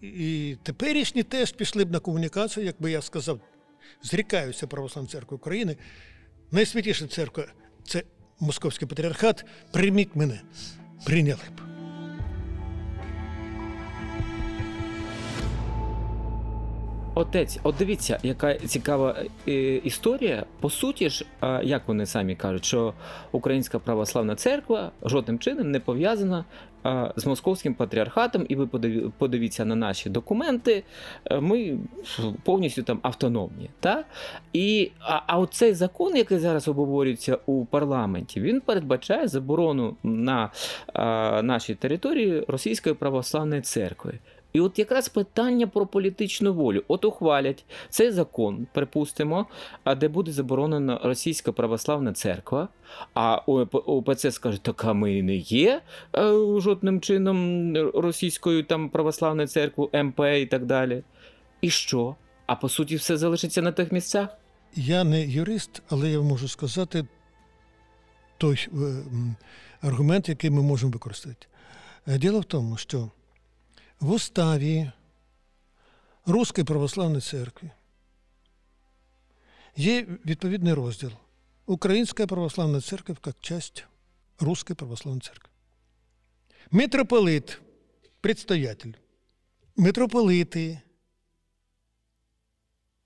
[0.01, 3.41] і, і теперішні теж пішли б на комунікацію, якби я сказав,
[4.03, 5.77] зрікаюся Православної церкви України.
[6.51, 7.45] Найсвятіша церква
[7.85, 8.03] це
[8.41, 9.45] Московський патріархат.
[9.73, 10.41] Прийміть мене.
[11.05, 11.69] Прийняли б.
[17.19, 19.17] Отець, от дивіться, яка цікава
[19.49, 20.47] е, історія.
[20.61, 21.25] По суті ж,
[21.63, 22.95] як вони самі кажуть, що
[23.33, 26.45] Українська православна церква жодним чином не пов'язана
[27.17, 28.67] з московським патріархатом, і ви
[29.19, 30.83] подивіться на наші документи.
[31.25, 31.79] е, Ми
[32.43, 33.71] повністю там автономні.
[33.81, 34.05] Та?
[34.53, 40.51] І, а, а оцей закон, який зараз обговорюється у парламенті, він передбачає заборону на
[40.93, 44.19] а, нашій території Російської православної церкви.
[44.53, 46.83] І от якраз питання про політичну волю.
[46.89, 49.47] От ухвалять цей закон, припустимо,
[49.97, 52.69] де буде заборонена російська православна церква.
[53.15, 53.35] А
[53.73, 55.83] ОПЦ скаже, так а ми не є
[56.17, 61.03] е, жодним чином російською там православною церквою, МП і так далі.
[61.61, 62.17] І що?
[62.47, 64.29] А по суті, все залишиться на тих місцях?
[64.75, 67.07] Я не юрист, але я можу сказати
[68.39, 69.03] той е,
[69.81, 71.47] аргумент, який ми можемо використати.
[72.07, 73.11] Е, Діло в тому, що
[74.01, 74.91] в уставі
[76.27, 77.71] Руської православної церкви.
[79.77, 81.11] Є відповідний розділ
[81.67, 83.85] Українська православна церква як часть
[84.41, 85.51] Руської православної церкви.
[86.71, 87.61] Митрополит,
[88.21, 88.93] предстоятель,
[89.77, 90.81] митрополити,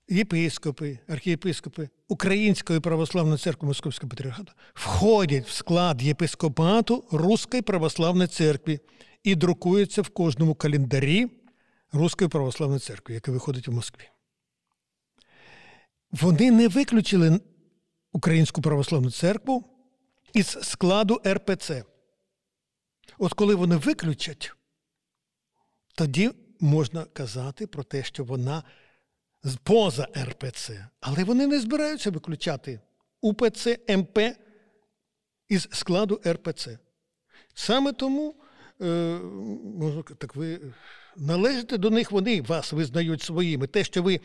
[0.09, 8.79] єпископи, архієпископи Української православної церкви Московського патріархату входять в склад єпископату Руської православної церкви
[9.23, 11.29] і друкуються в кожному календарі
[11.91, 14.09] Руської православної церкви, яка виходить у Москві.
[16.11, 17.39] Вони не виключили
[18.11, 19.65] Українську православну церкву
[20.33, 21.83] із складу РПЦ.
[23.17, 24.53] От коли вони виключать,
[25.95, 28.63] тоді можна казати про те, що вона
[29.63, 30.87] поза РПЦ.
[30.99, 32.79] Але вони не збираються виключати
[33.21, 34.19] УПЦ МП
[35.49, 36.79] із складу РПЦ.
[37.53, 38.35] Саме тому,
[39.79, 40.59] можна так ви
[41.17, 43.67] належите до них, вони вас визнають своїми.
[43.67, 44.19] Те, що ви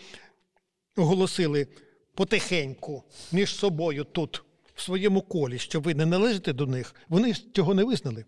[0.96, 1.66] оголосили
[2.14, 7.74] потихеньку між собою тут, в своєму колі, що ви не належите до них, вони цього
[7.74, 8.24] не визнали.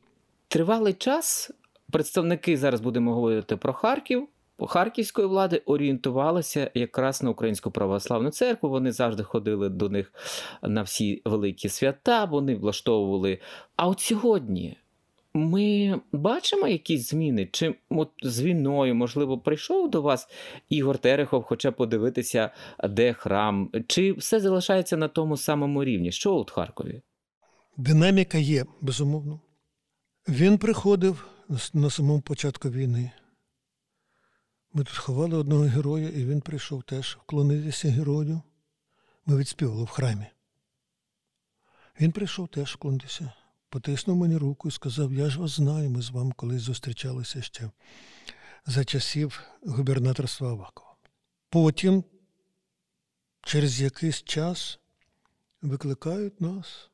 [0.48, 1.50] Тривалий час
[1.92, 4.28] представники зараз будемо говорити про Харків.
[4.66, 8.68] Харківської влади орієнтувалися якраз на українську православну церкву.
[8.68, 10.12] Вони завжди ходили до них
[10.62, 13.38] на всі великі свята, вони влаштовували.
[13.76, 14.76] А от сьогодні
[15.34, 17.48] ми бачимо якісь зміни?
[17.52, 20.28] Чи от з війною, можливо, прийшов до вас
[20.68, 22.50] Ігор Терехов, хоча подивитися,
[22.84, 23.70] де храм?
[23.86, 26.12] Чи все залишається на тому самому рівні?
[26.12, 27.02] Що от Харкові?
[27.76, 29.40] Динаміка є, безумовно.
[30.28, 31.28] Він приходив
[31.74, 33.10] на самому початку війни.
[34.72, 38.42] Ми тут ховали одного героя, і він прийшов теж вклонитися герою.
[39.26, 40.26] Ми відспівали в храмі.
[42.00, 43.32] Він прийшов теж вклонитися,
[43.70, 47.70] потиснув мені руку і сказав: Я ж вас знаю, ми з вами колись зустрічалися ще
[48.66, 50.96] за часів губернаторства Авакова.
[51.48, 52.04] Потім,
[53.42, 54.78] через якийсь час,
[55.62, 56.90] викликають нас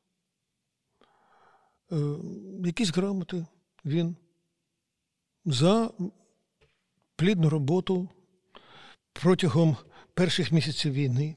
[1.91, 1.95] е,
[2.65, 3.45] якісь грамоти
[3.85, 4.15] він
[5.45, 5.91] за
[7.15, 8.09] плідну роботу
[9.13, 9.77] протягом
[10.13, 11.35] перших місяців війни.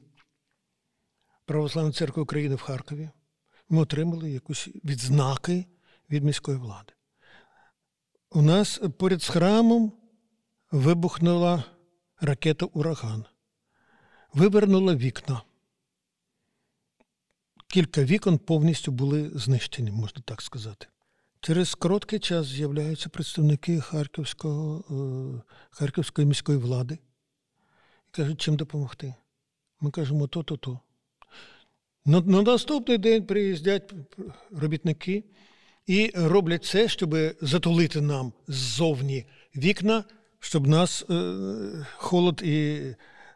[1.45, 3.09] Православної церкви України в Харкові.
[3.71, 5.65] Ми отримали якусь відзнаки
[6.09, 6.93] від міської влади.
[8.29, 9.93] У нас поряд з храмом
[10.71, 11.63] вибухнула
[12.21, 13.25] ракета Ураган,
[14.33, 15.41] вивернула вікна.
[17.67, 20.87] Кілька вікон повністю були знищені, можна так сказати.
[21.39, 26.99] Через короткий час з'являються представники Харківського, е, Харківської міської влади
[28.07, 29.15] і кажуть, чим допомогти.
[29.79, 30.79] Ми кажемо то-то-то.
[32.05, 33.93] На, на наступний день приїздять
[34.51, 35.23] робітники
[35.87, 40.03] і роблять все, щоб затулити нам ззовні вікна,
[40.39, 42.81] щоб нас е, холод і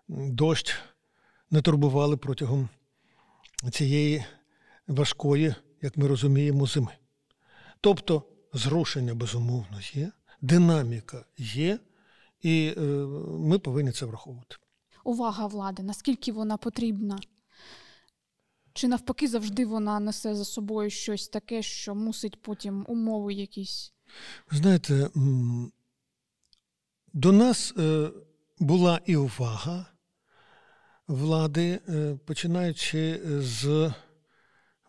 [0.08, 0.76] дощ
[1.52, 2.70] не турбували протягом
[3.72, 4.26] цієї
[4.88, 6.92] важкої, як ми розуміємо, зими.
[7.82, 8.24] Тобто
[8.54, 11.80] зрушення, безумовно, є, динаміка є,
[12.42, 12.82] і е,
[13.40, 14.56] ми повинні це враховувати.
[15.04, 17.20] Увага влади, наскільки вона потрібна?
[18.76, 23.94] Чи навпаки завжди вона несе за собою щось таке, що мусить потім умови якісь?
[24.52, 25.10] Знаєте,
[27.14, 28.10] до нас е,
[28.60, 29.86] була і увага
[31.08, 33.94] влади, е, починаючи з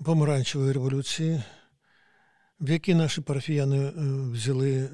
[0.05, 1.43] помаранчевої революції,
[2.61, 3.93] в якій наші парафіяни е,
[4.33, 4.91] взяли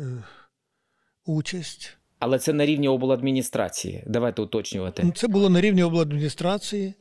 [1.25, 1.97] участь.
[2.19, 4.05] Але це на рівні обладміністрації.
[4.07, 5.13] Давайте уточнювати.
[5.17, 6.95] Це було на рівні обладміністрації.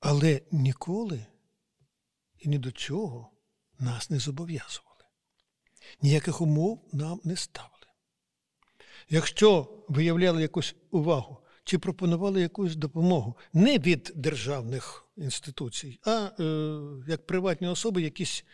[0.00, 1.26] Але ніколи
[2.38, 3.30] і ні до чого
[3.78, 5.04] нас не зобов'язували.
[6.02, 7.74] Ніяких умов нам не ставили.
[9.08, 16.44] Якщо виявляли якусь увагу чи пропонували якусь допомогу не від державних інституцій, а е,
[17.08, 18.44] як приватні особи, якісь,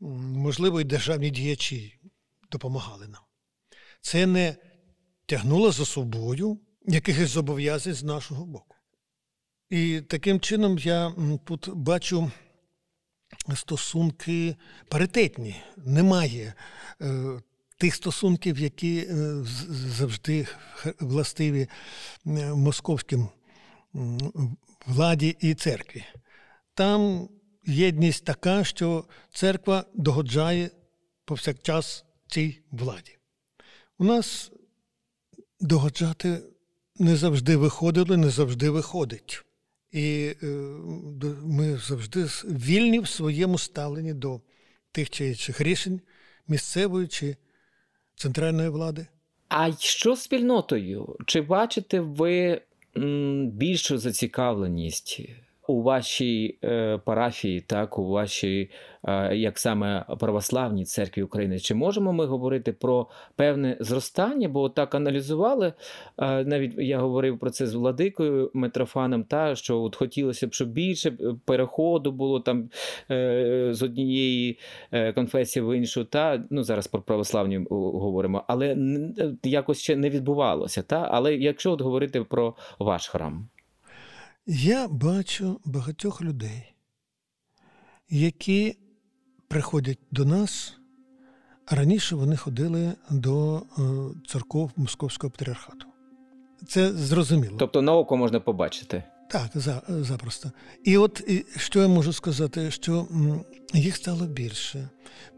[0.00, 2.00] можливо, і державні діячі
[2.50, 3.22] допомагали нам,
[4.00, 4.56] це не
[5.26, 8.77] тягнуло за собою якихось зобов'язань з нашого боку.
[9.70, 11.12] І таким чином я
[11.44, 12.30] тут бачу
[13.54, 14.56] стосунки
[14.88, 15.56] паритетні.
[15.76, 16.54] Немає
[17.02, 17.40] е,
[17.78, 19.04] тих стосунків, які е,
[19.98, 20.46] завжди
[21.00, 21.68] властиві
[22.54, 23.28] московським
[24.86, 26.04] владі і церкві.
[26.74, 27.28] Там
[27.66, 30.70] єдність така, що церква догоджає
[31.24, 33.16] повсякчас цій владі.
[33.98, 34.52] У нас
[35.60, 36.42] догоджати
[36.98, 39.44] не завжди виходило, не завжди виходить.
[39.92, 40.46] І е,
[41.44, 44.40] ми завжди вільні в своєму ставленні до
[44.92, 46.00] тих чи інших рішень
[46.48, 47.36] місцевої чи
[48.14, 49.06] центральної влади.
[49.48, 51.16] А що з спільнотою?
[51.26, 52.62] Чи бачите ви
[53.52, 55.20] більшу зацікавленість
[55.68, 58.70] у вашій е, парафії, так, у вашій,
[59.04, 64.48] е, як саме православній церкві України, чи можемо ми говорити про певне зростання?
[64.48, 65.72] Бо так аналізували.
[66.18, 70.68] Е, навіть я говорив про це з владикою Митрофаном, та що от хотілося б, щоб
[70.68, 71.12] більше
[71.44, 72.70] переходу було там
[73.10, 74.58] е, з однієї
[74.92, 78.76] е, конфесії в іншу, та ну зараз про православні говоримо, але
[79.42, 80.82] якось ще не відбувалося.
[80.82, 81.08] Та?
[81.10, 83.48] Але якщо от говорити про ваш храм.
[84.50, 86.74] Я бачу багатьох людей,
[88.10, 88.76] які
[89.48, 90.78] приходять до нас,
[91.66, 93.62] а раніше вони ходили до е,
[94.28, 95.86] церков Московського патріархату.
[96.68, 97.56] Це зрозуміло.
[97.58, 99.02] Тобто на око можна побачити.
[99.30, 100.50] Так, за, запросто.
[100.84, 103.06] І от що я можу сказати, що
[103.74, 104.88] їх стало більше.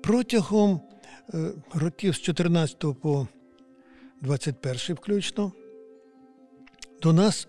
[0.02, 0.80] Протягом
[1.34, 3.28] е, років з 14 по
[4.20, 5.52] 21 включно
[7.02, 7.48] до нас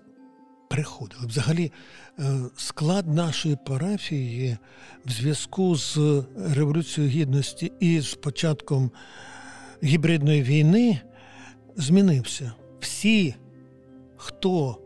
[0.72, 1.28] приходили.
[1.28, 1.72] Взагалі,
[2.20, 4.58] е, склад нашої парафії
[5.06, 5.98] в зв'язку з
[6.56, 8.92] Революцією Гідності і з початком
[9.84, 11.02] гібридної війни
[11.76, 12.54] змінився.
[12.80, 13.36] Всі,
[14.16, 14.78] хто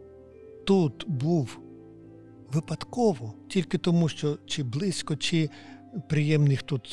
[0.66, 1.60] тут був
[2.52, 5.50] випадково, тільки тому, що чи близько, чи
[6.10, 6.90] приємних тут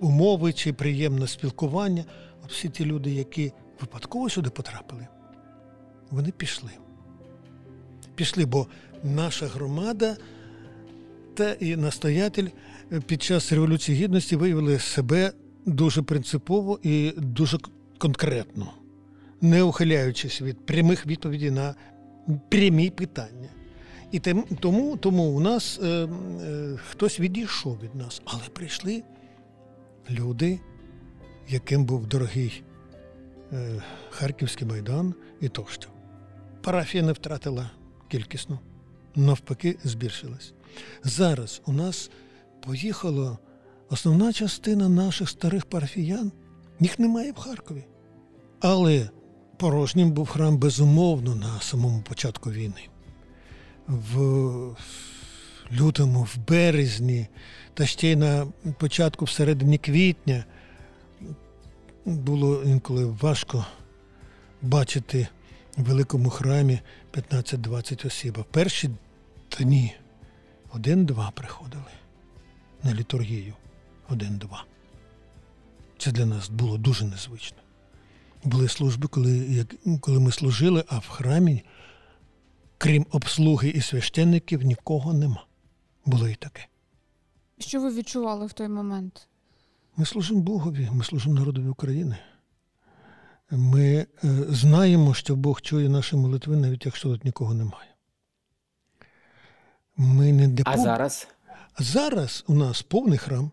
[0.00, 2.04] умови, чи приємне спілкування,
[2.48, 5.06] всі ті люди, які випадково сюди потрапили,
[6.10, 6.70] вони пішли
[8.18, 8.66] пішли, бо
[9.04, 10.16] наша громада
[11.34, 12.46] та і настоятель
[13.06, 15.32] під час Революції Гідності виявили себе
[15.66, 17.58] дуже принципово і дуже
[17.98, 18.72] конкретно,
[19.40, 21.74] не ухиляючись від прямих відповідей на
[22.48, 23.48] прямі питання.
[24.12, 24.20] І
[24.60, 26.08] тому тому у нас е, е,
[26.90, 29.02] хтось відійшов від нас, але прийшли
[30.10, 30.60] люди,
[31.48, 32.62] яким був дорогий
[33.52, 35.88] е, Харківський майдан і тощо.
[36.62, 37.70] Парафія не втратила
[38.08, 38.58] кількісно,
[39.16, 40.52] навпаки, збільшилась.
[41.04, 42.10] Зараз у нас
[42.66, 43.38] поїхала
[43.90, 46.32] основна частина наших старих парафіян,
[46.80, 47.84] їх немає в Харкові.
[48.60, 49.10] Але
[49.56, 52.88] порожнім був храм безумовно на самому початку війни.
[53.86, 54.76] В
[55.72, 57.26] лютому, в березні,
[57.74, 58.46] та ще й на
[58.78, 60.44] початку, в середині квітня,
[62.04, 63.66] було інколи важко
[64.62, 65.28] бачити
[65.78, 66.80] в великому храмі
[67.12, 68.34] 15-20 осіб.
[68.38, 68.90] А в перші
[69.58, 69.94] дні
[70.74, 71.92] один-два приходили
[72.82, 73.54] на літургію.
[74.08, 74.64] Один-два.
[75.98, 77.58] Це для нас було дуже незвично.
[78.44, 81.64] Були служби, коли як, коли ми служили, а в храмі,
[82.78, 85.46] крім обслуги і священників, нікого нема.
[86.06, 86.66] Було і таке.
[87.58, 89.28] Що ви відчували в той момент?
[89.96, 92.16] Ми служимо Богові, ми служимо народові України.
[93.50, 94.06] Ми е,
[94.48, 97.94] знаємо, що Бог чує наші молитви, навіть якщо тут нікого немає.
[99.96, 100.70] Ми не депо...
[100.70, 101.28] А зараз?
[101.78, 103.50] Зараз у нас повний храм.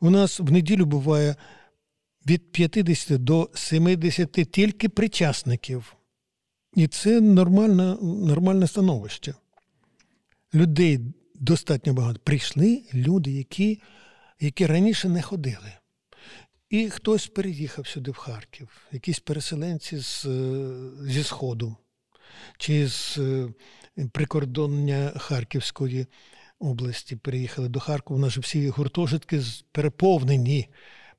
[0.00, 1.36] У нас в неділю буває
[2.26, 5.96] від 50 до 70 тільки причасників.
[6.74, 9.34] І це нормальне, нормальне становище.
[10.54, 11.00] Людей
[11.34, 12.20] достатньо багато.
[12.24, 13.80] Прийшли люди, які,
[14.40, 15.77] які раніше не ходили.
[16.70, 20.26] І хтось переїхав сюди в Харків, якісь переселенці з,
[21.02, 21.76] зі Сходу
[22.58, 23.48] чи з е,
[24.12, 26.06] прикордоння Харківської
[26.58, 28.18] області переїхали до Харкова.
[28.18, 29.42] У нас же всі гуртожитки
[29.72, 30.68] переповнені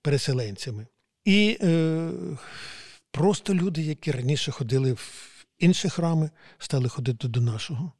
[0.01, 0.87] переселенцями.
[1.25, 2.11] І е,
[3.11, 7.91] просто люди, які раніше ходили в інші храми, стали ходити до нашого.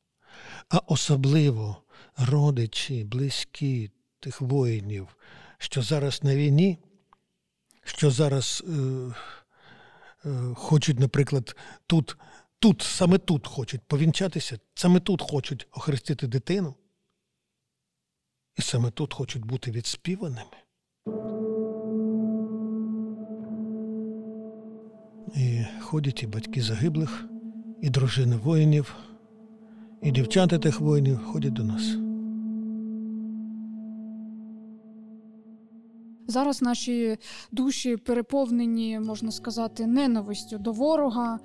[0.70, 1.84] А особливо
[2.18, 5.08] родичі, близькі тих воїнів,
[5.58, 6.78] що зараз на війні,
[7.90, 8.72] що зараз е,
[10.26, 11.56] е, хочуть, наприклад,
[11.88, 12.18] тут,
[12.60, 16.76] тут, саме тут хочуть повінчатися, саме тут хочуть охрестити дитину.
[18.58, 20.58] І саме тут хочуть бути відспіваними.
[25.36, 27.26] І ходять і батьки загиблих,
[27.82, 28.96] і дружини воїнів,
[30.02, 32.09] і дівчата тих воїнів ходять до нас.
[36.30, 37.18] Зараз наші
[37.52, 41.40] душі переповнені, можна сказати, ненавистю до ворога,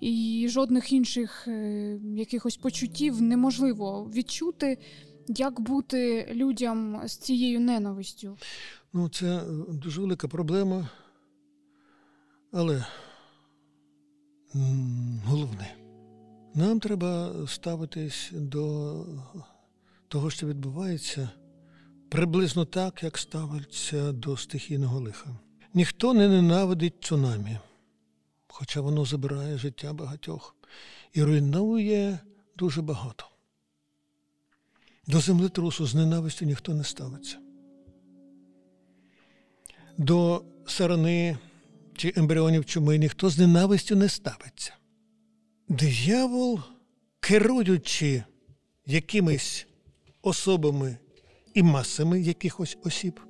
[0.00, 4.78] і жодних інших е, якихось почуттів неможливо відчути.
[5.28, 8.36] Як бути людям з цією ненавистю?
[8.92, 10.88] Ну, це дуже велика проблема.
[12.52, 12.84] Але
[15.24, 15.74] головне,
[16.54, 18.94] нам треба ставитись до
[20.08, 21.30] того, що відбувається,
[22.08, 25.30] приблизно так, як ставиться до стихійного лиха.
[25.74, 27.58] Ніхто не ненавидить цунамі,
[28.48, 30.56] хоча воно забирає життя багатьох
[31.12, 32.18] і руйнує
[32.56, 33.24] дуже багато.
[35.06, 37.38] До землетрусу з ненавистю ніхто не ставиться.
[39.98, 41.38] До сарани
[41.96, 44.74] чи ембріонів чуми ніхто з ненавистю не ставиться.
[45.68, 46.60] Диявол,
[47.20, 48.24] керуючи
[48.86, 49.66] якимись
[50.22, 50.98] особами
[51.56, 53.20] і масами якихось осіб,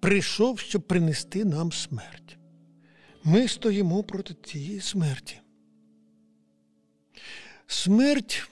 [0.00, 2.38] прийшов, щоб принести нам смерть.
[3.24, 5.40] Ми стоїмо проти цієї смерті.
[7.66, 8.48] Смерть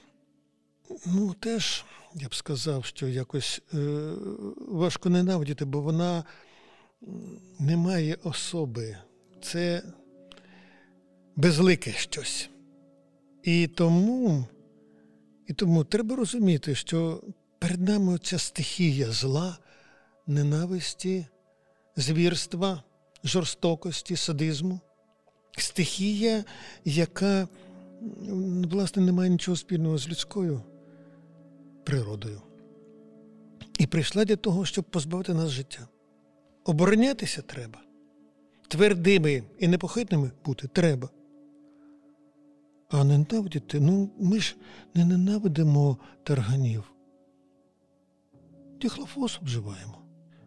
[1.06, 1.84] Ну, теж
[2.14, 3.78] я б сказав, що якось е,
[4.68, 6.24] важко ненавидіти, бо вона
[7.58, 8.96] не має особи.
[9.42, 9.82] Це
[11.36, 12.50] безлике щось.
[13.42, 14.46] І тому,
[15.46, 17.22] і тому треба розуміти, що
[17.64, 19.58] перед нами ця стихія зла,
[20.26, 21.26] ненависті,
[21.96, 22.82] звірства,
[23.24, 24.80] жорстокості, садизму.
[25.58, 26.44] Стихія,
[26.84, 27.48] яка,
[28.70, 30.62] власне, не має нічого спільного з людською
[31.84, 32.42] природою.
[33.78, 35.88] І прийшла для того, щоб позбавити нас життя.
[36.64, 37.80] Оборонятися треба.
[38.68, 41.08] Твердими і непохитними бути треба.
[42.88, 44.56] А ненавидіти, ну ми ж
[44.94, 46.93] не ненавидимо тарганів.
[48.84, 49.98] Діхлофос вживаємо.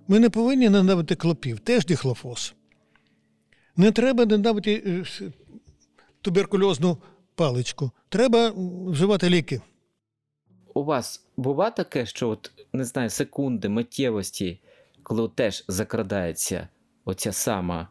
[0.07, 2.53] Ми не повинні ненавидити клопів, теж діхлофос.
[3.75, 5.31] Не треба ненавидити е,
[6.21, 6.97] туберкульозну
[7.35, 7.91] паличку.
[8.09, 8.53] Треба
[8.87, 9.61] вживати ліки
[10.77, 14.59] у вас бува таке, що от не знаю, секунди миттєвості,
[15.03, 16.67] коли теж закрадається
[17.05, 17.87] оця сама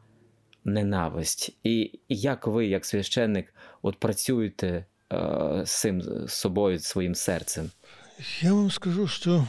[0.65, 7.71] ненависть, і як ви, як священник, от працюєте е, з цим з собою, своїм серцем?
[8.41, 9.47] Я вам скажу, що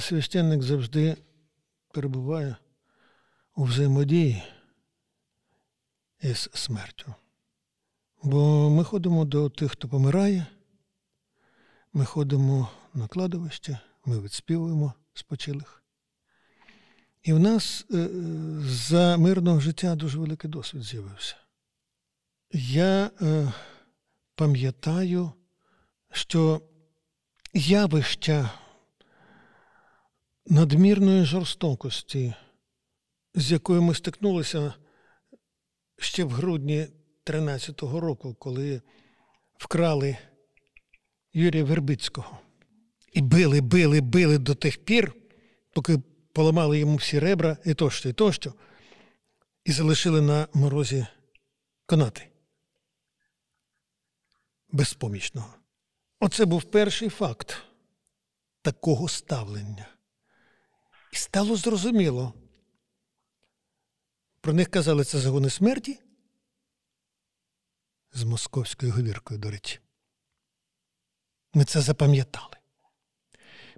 [0.00, 1.16] священник завжди
[1.92, 2.56] перебуває
[3.56, 4.42] у взаємодії
[6.20, 7.14] із смертю.
[8.22, 10.46] Бо ми ходимо до тих, хто помирає.
[11.92, 15.82] Ми ходимо на кладовище, ми відспівуємо спочилих.
[17.22, 18.08] І в нас е,
[18.60, 21.36] за мирного життя дуже великий досвід з'явився.
[22.52, 23.52] Я е,
[24.34, 25.32] пам'ятаю,
[26.12, 26.62] що
[27.54, 28.50] явища
[30.46, 32.34] надмірної жорстокості,
[33.34, 34.74] з якою ми стикнулися
[35.98, 36.86] ще в грудні
[37.24, 38.82] 13-го року, коли
[39.58, 40.18] вкрали
[41.32, 42.38] Юрія Вербицького.
[43.12, 45.14] І били, били, били до тих пір,
[45.72, 45.98] поки
[46.32, 48.54] поламали йому всі ребра і тощо, і тощо,
[49.64, 51.06] і залишили на морозі
[51.86, 52.28] конати.
[54.68, 55.54] Безпомічного.
[56.20, 57.56] Оце був перший факт
[58.62, 59.88] такого ставлення.
[61.12, 62.34] І стало зрозуміло.
[64.40, 65.98] Про них казали це загони смерті
[68.12, 69.80] з московською говіркою, до речі.
[71.54, 72.56] Ми це запам'ятали.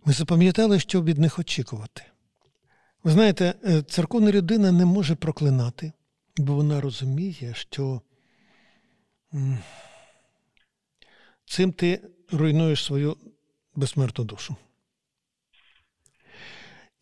[0.04, 2.02] Ми запам'ятали, що від них очікувати.
[3.04, 5.92] Ви знаєте, е, церковна людина не може проклинати,
[6.36, 8.00] бо вона розуміє, що
[11.46, 13.16] цим ти руйнуєш свою
[13.74, 14.56] безсмертну душу.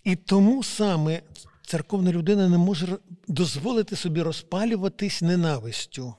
[0.04, 1.22] І тому саме
[1.66, 2.98] церковна людина не може
[3.28, 6.14] дозволити собі розпалюватись ненавистю.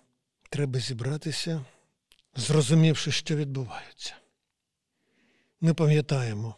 [0.50, 1.66] Треба зібратися,
[2.36, 4.16] зрозумівши, що відбувається.
[5.62, 6.56] Ми пам'ятаємо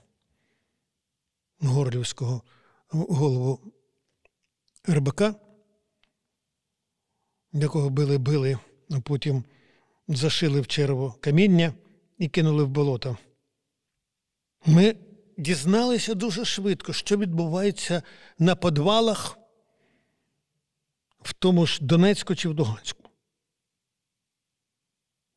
[1.59, 2.41] Горлівського
[2.89, 3.73] голову
[4.83, 5.35] рибака,
[7.53, 8.59] якого били, били,
[8.91, 9.43] а потім
[10.07, 11.73] зашили в черво каміння
[12.17, 13.17] і кинули в болото.
[14.65, 14.95] Ми
[15.37, 18.03] дізналися дуже швидко, що відбувається
[18.39, 19.37] на подвалах
[21.21, 23.03] в тому ж Донецьку чи в Дуганську.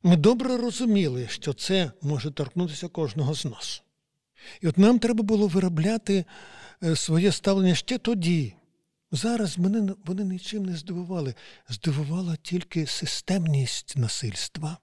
[0.03, 3.82] Ми добре розуміли, що це може торкнутися кожного з нас.
[4.61, 6.24] І от нам треба було виробляти
[6.82, 8.55] е, своє ставлення ще тоді.
[9.12, 11.34] Зараз мене вони нічим не здивували.
[11.68, 14.78] Здивувала тільки системність насильства.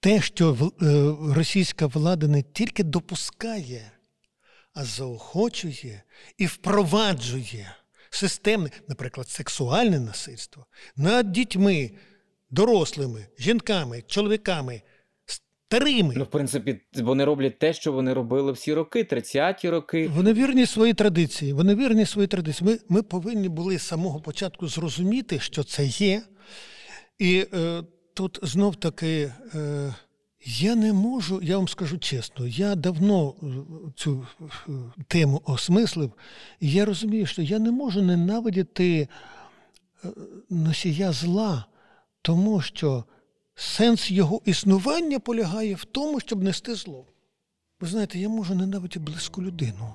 [0.00, 3.92] Те, що е, російська влада не тільки допускає,
[4.74, 6.02] а заохочує
[6.38, 7.76] і впроваджує
[8.10, 11.90] системне, наприклад, сексуальне насильство над дітьми,
[12.50, 14.82] дорослими, жінками, чоловіками,
[15.26, 16.14] старими.
[16.16, 20.08] Ну, в принципі, вони роблять те, що вони робили всі роки, 30-ті роки.
[20.08, 21.52] Вони вірні своїй традиції.
[21.52, 22.70] Вони вірні своїй традиції.
[22.70, 26.22] Ми ми повинні були з самого початку зрозуміти, що це є.
[27.18, 27.82] І е,
[28.18, 29.32] тут знов таки.
[29.54, 29.94] Е,
[30.44, 33.46] я не можу, я вам скажу чесно, я давно е,
[33.96, 34.72] цю е,
[35.08, 36.12] тему осмислив,
[36.60, 39.08] і я розумію, що я не можу ненавидіти
[40.04, 40.08] е,
[40.50, 41.64] носія зла,
[42.22, 43.04] тому що
[43.54, 47.06] сенс його існування полягає в тому, щоб нести зло.
[47.80, 49.94] Ви знаєте, я можу ненавидіти близьку людину,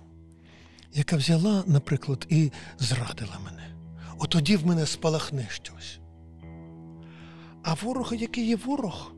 [0.94, 3.76] яка взяла, наприклад, і зрадила мене.
[4.20, 6.00] От тоді в мене спалахне щось.
[7.64, 9.12] А ворог, який є ворог,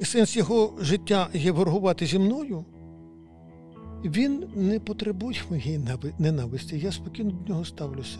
[0.00, 2.64] і сенс його життя є ворогувати зі мною,
[4.04, 5.80] він не потребує моєї
[6.18, 6.78] ненависті.
[6.78, 8.18] Я спокійно до нього ставлюся.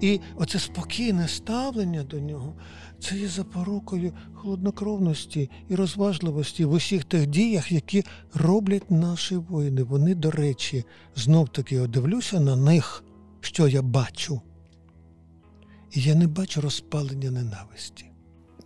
[0.00, 2.54] І оце спокійне ставлення до нього
[3.00, 9.82] це є запорукою холоднокровності і розважливості в усіх тих діях, які роблять наші воїни.
[9.82, 10.84] Вони, до речі,
[11.16, 13.04] знов таки дивлюся на них,
[13.40, 14.40] що я бачу.
[15.92, 18.09] І я не бачу розпалення ненависті.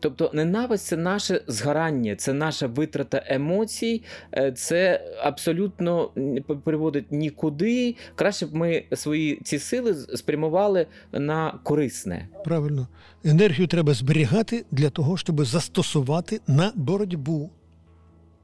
[0.05, 4.03] Тобто ненависть це наше згорання, це наша витрата емоцій,
[4.33, 7.97] е, це абсолютно не приводить нікуди.
[8.15, 12.29] Краще б ми свої ці сили спрямували на корисне.
[12.45, 12.89] Правильно,
[13.25, 17.51] енергію треба зберігати для того, щоб застосувати на боротьбу,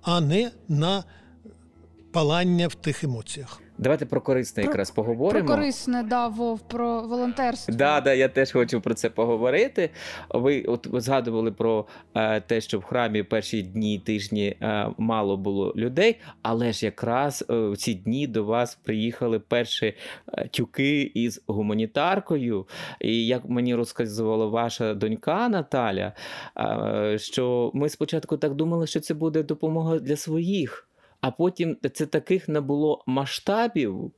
[0.02, 1.04] а не на
[2.12, 3.60] палання в тих емоціях.
[3.80, 5.46] Давайте про корисне про, якраз поговоримо.
[5.46, 7.74] Про корисне, да, Вов, про волонтерство.
[7.74, 9.90] Да, да, я теж хочу про це поговорити.
[10.28, 15.72] Ви от згадували про е, те, що в храмі перші дні тижні е, мало було
[15.76, 19.94] людей, але ж якраз е, в ці дні до вас приїхали перші
[20.32, 22.66] е, тюки із гуманітаркою.
[23.00, 26.12] І як мені розказувала ваша донька Наталя,
[26.58, 30.89] е, що ми спочатку так думали, що це буде допомога для своїх
[31.20, 34.12] а потім це таких набуло масштабів,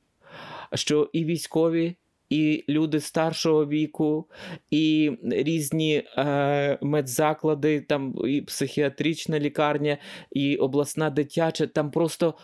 [0.75, 1.97] що і військові.
[2.31, 4.29] І люди старшого віку,
[4.71, 9.99] і різні е, медзаклади, там і психіатрична лікарня,
[10.31, 12.35] і обласна дитяча, там просто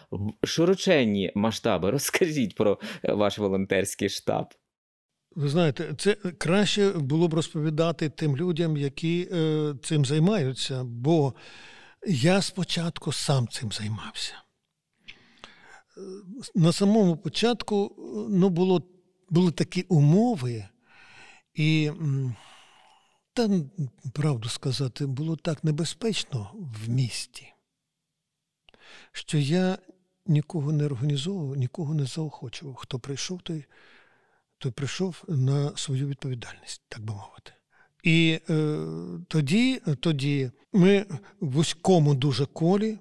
[0.45, 1.91] широченні масштаби.
[1.91, 4.47] Розкажіть про ваш волонтерський штаб.
[5.37, 11.35] Ви знаєте, це краще було б розповідати тим людям, які е, цим займаються, бо
[12.07, 14.35] я спочатку сам цим займався
[16.55, 17.95] на самому початку
[18.31, 18.83] ну, було,
[19.31, 20.65] були такі умови,
[21.55, 21.91] і,
[23.33, 23.51] та,
[24.13, 27.53] правду сказати, було так небезпечно в місті.
[29.13, 29.79] що я
[30.27, 32.75] нікого не організовував, нікого не заохочував.
[32.75, 33.65] Хто прийшов, той,
[34.59, 37.53] той прийшов на свою відповідальність, так би мовити.
[38.03, 38.87] І е,
[39.29, 41.07] тоді, тоді ми
[41.41, 42.99] в вузькому дуже колі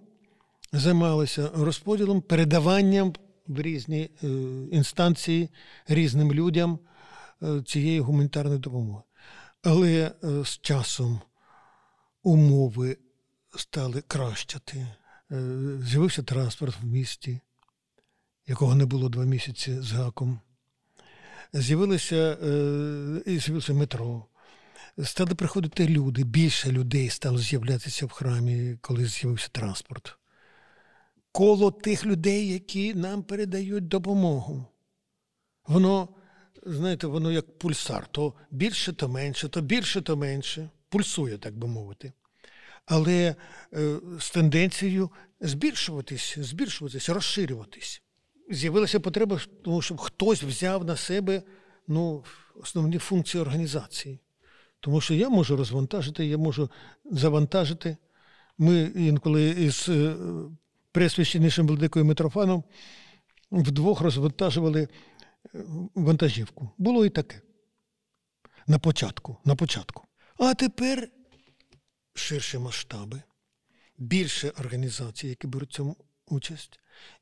[0.74, 3.14] займалися розподілом, передаванням
[3.48, 4.28] в різні е,
[4.72, 5.50] інстанції
[5.88, 6.80] різним людям
[7.44, 9.04] е, цієї гуманітарної допомоги.
[9.64, 11.22] Але е, з часом
[12.24, 12.98] умови
[13.56, 14.88] стали кращати.
[15.82, 17.40] З'явився транспорт в місті,
[18.48, 20.40] якого не було два місяці з гаком.
[21.54, 24.26] З'явилося, е, з'явилося метро.
[25.04, 30.18] Стали приходити люди, більше людей стало з'являтися в храмі, коли з'явився транспорт.
[31.38, 34.66] Коло тих людей, які нам передають допомогу.
[35.68, 36.10] Воно,
[36.66, 40.70] знаєте, воно як пульсар, то більше, то менше, то більше, то менше.
[40.90, 42.14] Пульсує, так би мовити.
[42.86, 43.36] Але
[43.74, 45.10] е, з тенденцією
[45.42, 48.02] збільшуватись, збільшуватись, розширюватись.
[48.50, 51.42] З'явилася потреба, тому щоб хтось взяв на себе
[51.88, 52.24] ну,
[52.56, 54.20] основні функції організації.
[54.80, 56.70] Тому що я можу розвантажити, я можу
[57.12, 57.98] завантажити.
[58.58, 59.90] Ми інколи із
[60.98, 62.64] пресвященнішим Владикою Митрофаном
[63.52, 64.90] вдвох розвантажували е,
[65.96, 66.70] вантажівку.
[66.78, 67.42] Було і таке.
[68.68, 69.38] На початку.
[69.46, 70.04] на початку.
[70.38, 71.10] А тепер
[72.14, 73.22] ширші масштаби,
[73.98, 75.96] більше організацій, які беруть цьому
[76.28, 76.80] участь.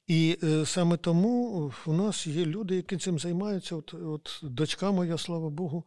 [0.08, 3.76] І е, саме тому у нас є люди, які цим займаються.
[3.76, 5.84] От, от дочка моя, слава Богу,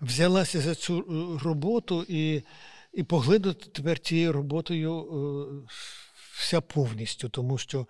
[0.00, 2.42] взялася за цю е, роботу і
[2.92, 5.72] і поглинути тепер цією роботою е,
[6.32, 7.86] вся повністю, тому що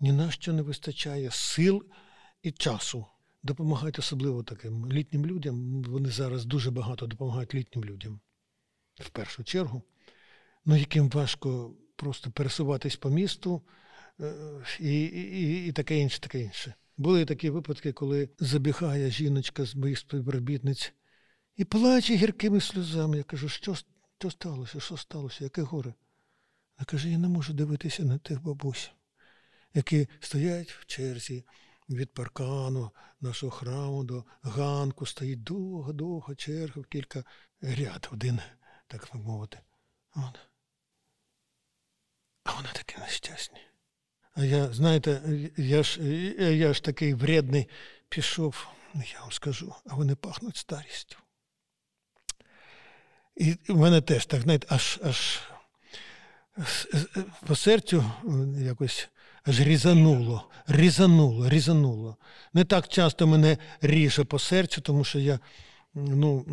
[0.00, 1.84] ні на що не вистачає сил
[2.42, 3.06] і часу.
[3.42, 5.82] Допомагають особливо таким літнім людям.
[5.82, 8.20] Вони зараз дуже багато допомагають літнім людям
[8.94, 9.82] в першу чергу,
[10.64, 13.62] ну яким важко просто пересуватись по місту
[14.80, 16.74] і, і, і таке інше, таке інше.
[16.96, 20.92] Були такі випадки, коли забігає жіночка з моїх співробітниць
[21.56, 23.16] і плаче гіркими сльозами.
[23.16, 23.74] Я кажу, що
[24.18, 24.80] що сталося?
[24.80, 25.44] Що сталося?
[25.44, 25.94] Яке горе?
[26.76, 28.90] Вона каже, я не можу дивитися на тих бабусь,
[29.74, 31.44] які стоять в черзі
[31.88, 37.24] від паркану нашого храму до ганку, стоїть довго-довго черга, в кілька
[37.60, 38.40] ряд, один,
[38.86, 39.58] так мовити.
[40.14, 40.38] От.
[42.44, 43.60] А вони такі нещасні.
[44.34, 45.22] А я, знаєте,
[45.56, 46.02] я ж
[46.56, 47.68] я ж такий вредний
[48.08, 51.16] пішов, я вам скажу, а вони пахнуть старістю.
[53.36, 55.40] І в мене теж так, знаєте, аж аж
[57.46, 58.04] по серцю
[58.58, 59.08] якось
[59.44, 62.16] аж різануло, різануло, різануло.
[62.54, 65.38] Не так часто мене ріже по серцю, тому що я
[65.94, 66.44] ну,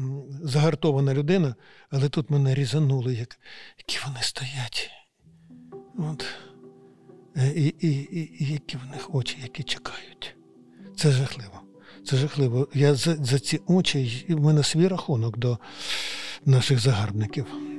[0.44, 1.56] загартована людина,
[1.90, 3.40] але тут мене різануло, як,
[3.78, 4.90] які вони стоять.
[5.98, 6.26] От.
[7.38, 10.36] Е, і, і, і, і які в них очі, які чекають.
[10.98, 11.62] Це жахливо.
[12.06, 12.68] Це жахливо.
[12.74, 15.58] Я за, за ці очі, в мене свій рахунок до
[16.46, 17.71] наших загарбників.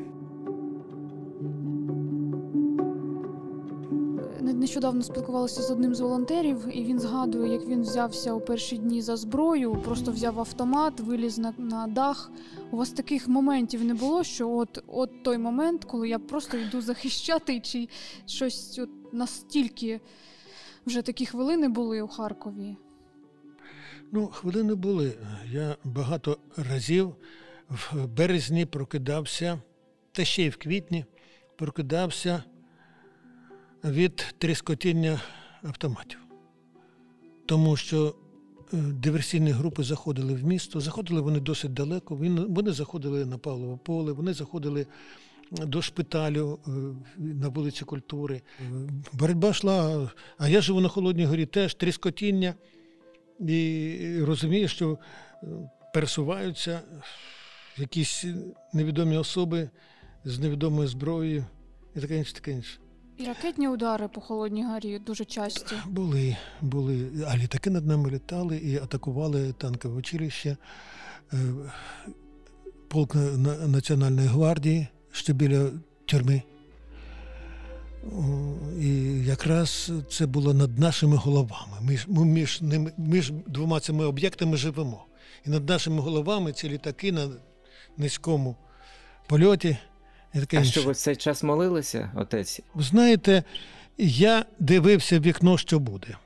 [4.83, 9.03] Нещодавно спілкувалася з одним з волонтерів, і він згадує, як він взявся у перші дні
[9.03, 12.31] за зброю, просто взяв автомат, виліз на на дах.
[12.71, 16.81] У вас таких моментів не було, що от от той момент, коли я просто йду
[16.81, 17.89] захищати, чи
[18.27, 20.01] щось от настільки
[20.87, 22.77] вже такі хвилини були у Харкові?
[24.13, 25.13] Ну, хвилини були.
[25.53, 27.15] Я багато разів
[27.69, 29.61] в березні прокидався,
[30.13, 31.05] та ще й в квітні
[31.57, 32.43] прокидався
[33.85, 35.21] від тріскотіння
[35.63, 36.19] автоматів.
[37.47, 38.15] Тому що
[38.73, 42.19] е, диверсійні групи заходили в місто, заходили вони досить далеко,
[42.49, 44.87] вони заходили на Павлове поле, вони заходили
[45.51, 46.71] до шпиталю е,
[47.19, 48.43] на вулиці культури.
[49.13, 52.55] Боротьба йшла, а я живу на Холодній горі, теж тріскотіння
[53.41, 54.99] і розумію, що
[55.43, 55.47] е,
[55.95, 56.81] пересуваються
[57.77, 58.25] якісь
[58.73, 59.71] невідомі особи
[60.25, 61.45] з невідомою зброєю
[61.97, 62.79] і таке інше, таке інше.
[63.27, 65.75] Ракетні удари по Холодній горі дуже часті.
[65.87, 67.11] Були, були.
[67.29, 70.57] А літаки над нами літали і атакували танкове училище,
[71.33, 71.37] е,
[72.89, 73.15] полк
[73.67, 75.71] Національної гвардії ще біля
[76.07, 76.43] тюрми.
[78.81, 78.89] І
[79.25, 81.77] якраз це було над нашими головами.
[81.81, 85.05] Ми ми між ними, між двома цими об'єктами живемо.
[85.47, 87.29] І над нашими головами ці літаки на
[87.97, 88.57] низькому
[89.29, 89.77] польоті.
[90.35, 92.61] Таке а що ви в цей час молилися, отець?
[92.77, 93.45] Знаєте,
[93.99, 96.17] я дивився в вікно, що буде.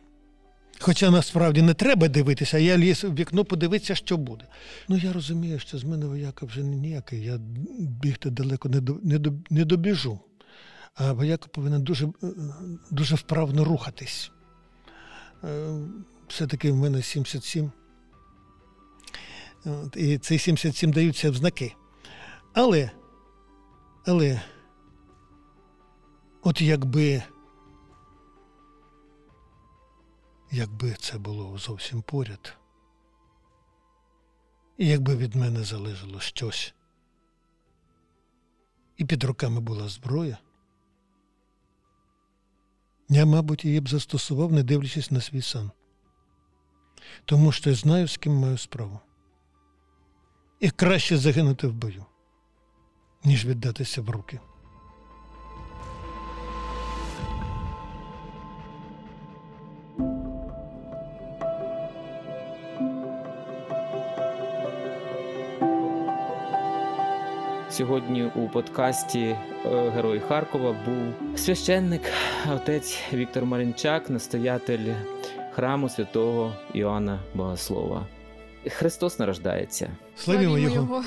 [0.80, 4.44] Хоча насправді не треба дивитися, я ліз в вікно подивитися, що буде.
[4.88, 7.38] Ну я розумію, що з мене вояка вже ніякий, я
[7.78, 10.20] бігти далеко не до, не, до, не добіжу.
[10.94, 12.11] а вояк повинен дуже, е,
[12.90, 14.30] дуже вправно рухатись.
[15.44, 15.78] Е,
[16.28, 17.72] Все-таки в мене 77.
[19.96, 21.74] І цей 77 даються в знаки.
[22.52, 22.90] Але,
[24.07, 24.42] але,
[26.42, 27.22] от якби,
[30.50, 32.57] якби це було зовсім поряд,
[34.76, 36.74] і якби від мене залежало щось,
[38.96, 40.38] і під руками була зброя,
[43.09, 45.70] я, мабуть, її б застосував, не дивлячись на свій сан.
[47.24, 49.00] Тому що я знаю, з ким маю справу.
[50.61, 52.04] І краще загинути в бою,
[53.27, 54.41] ніж віддатися в руки.
[67.70, 69.39] Сьогодні у подкасті е,
[69.91, 72.03] Герої Харкова був священник,
[72.55, 74.93] отець Віктор Маринчак, настоятель
[75.53, 78.07] храму святого Іоанна Богослова.
[78.68, 79.91] Христос народжається.
[80.16, 80.74] Славімо Славімо його!
[80.74, 81.05] його.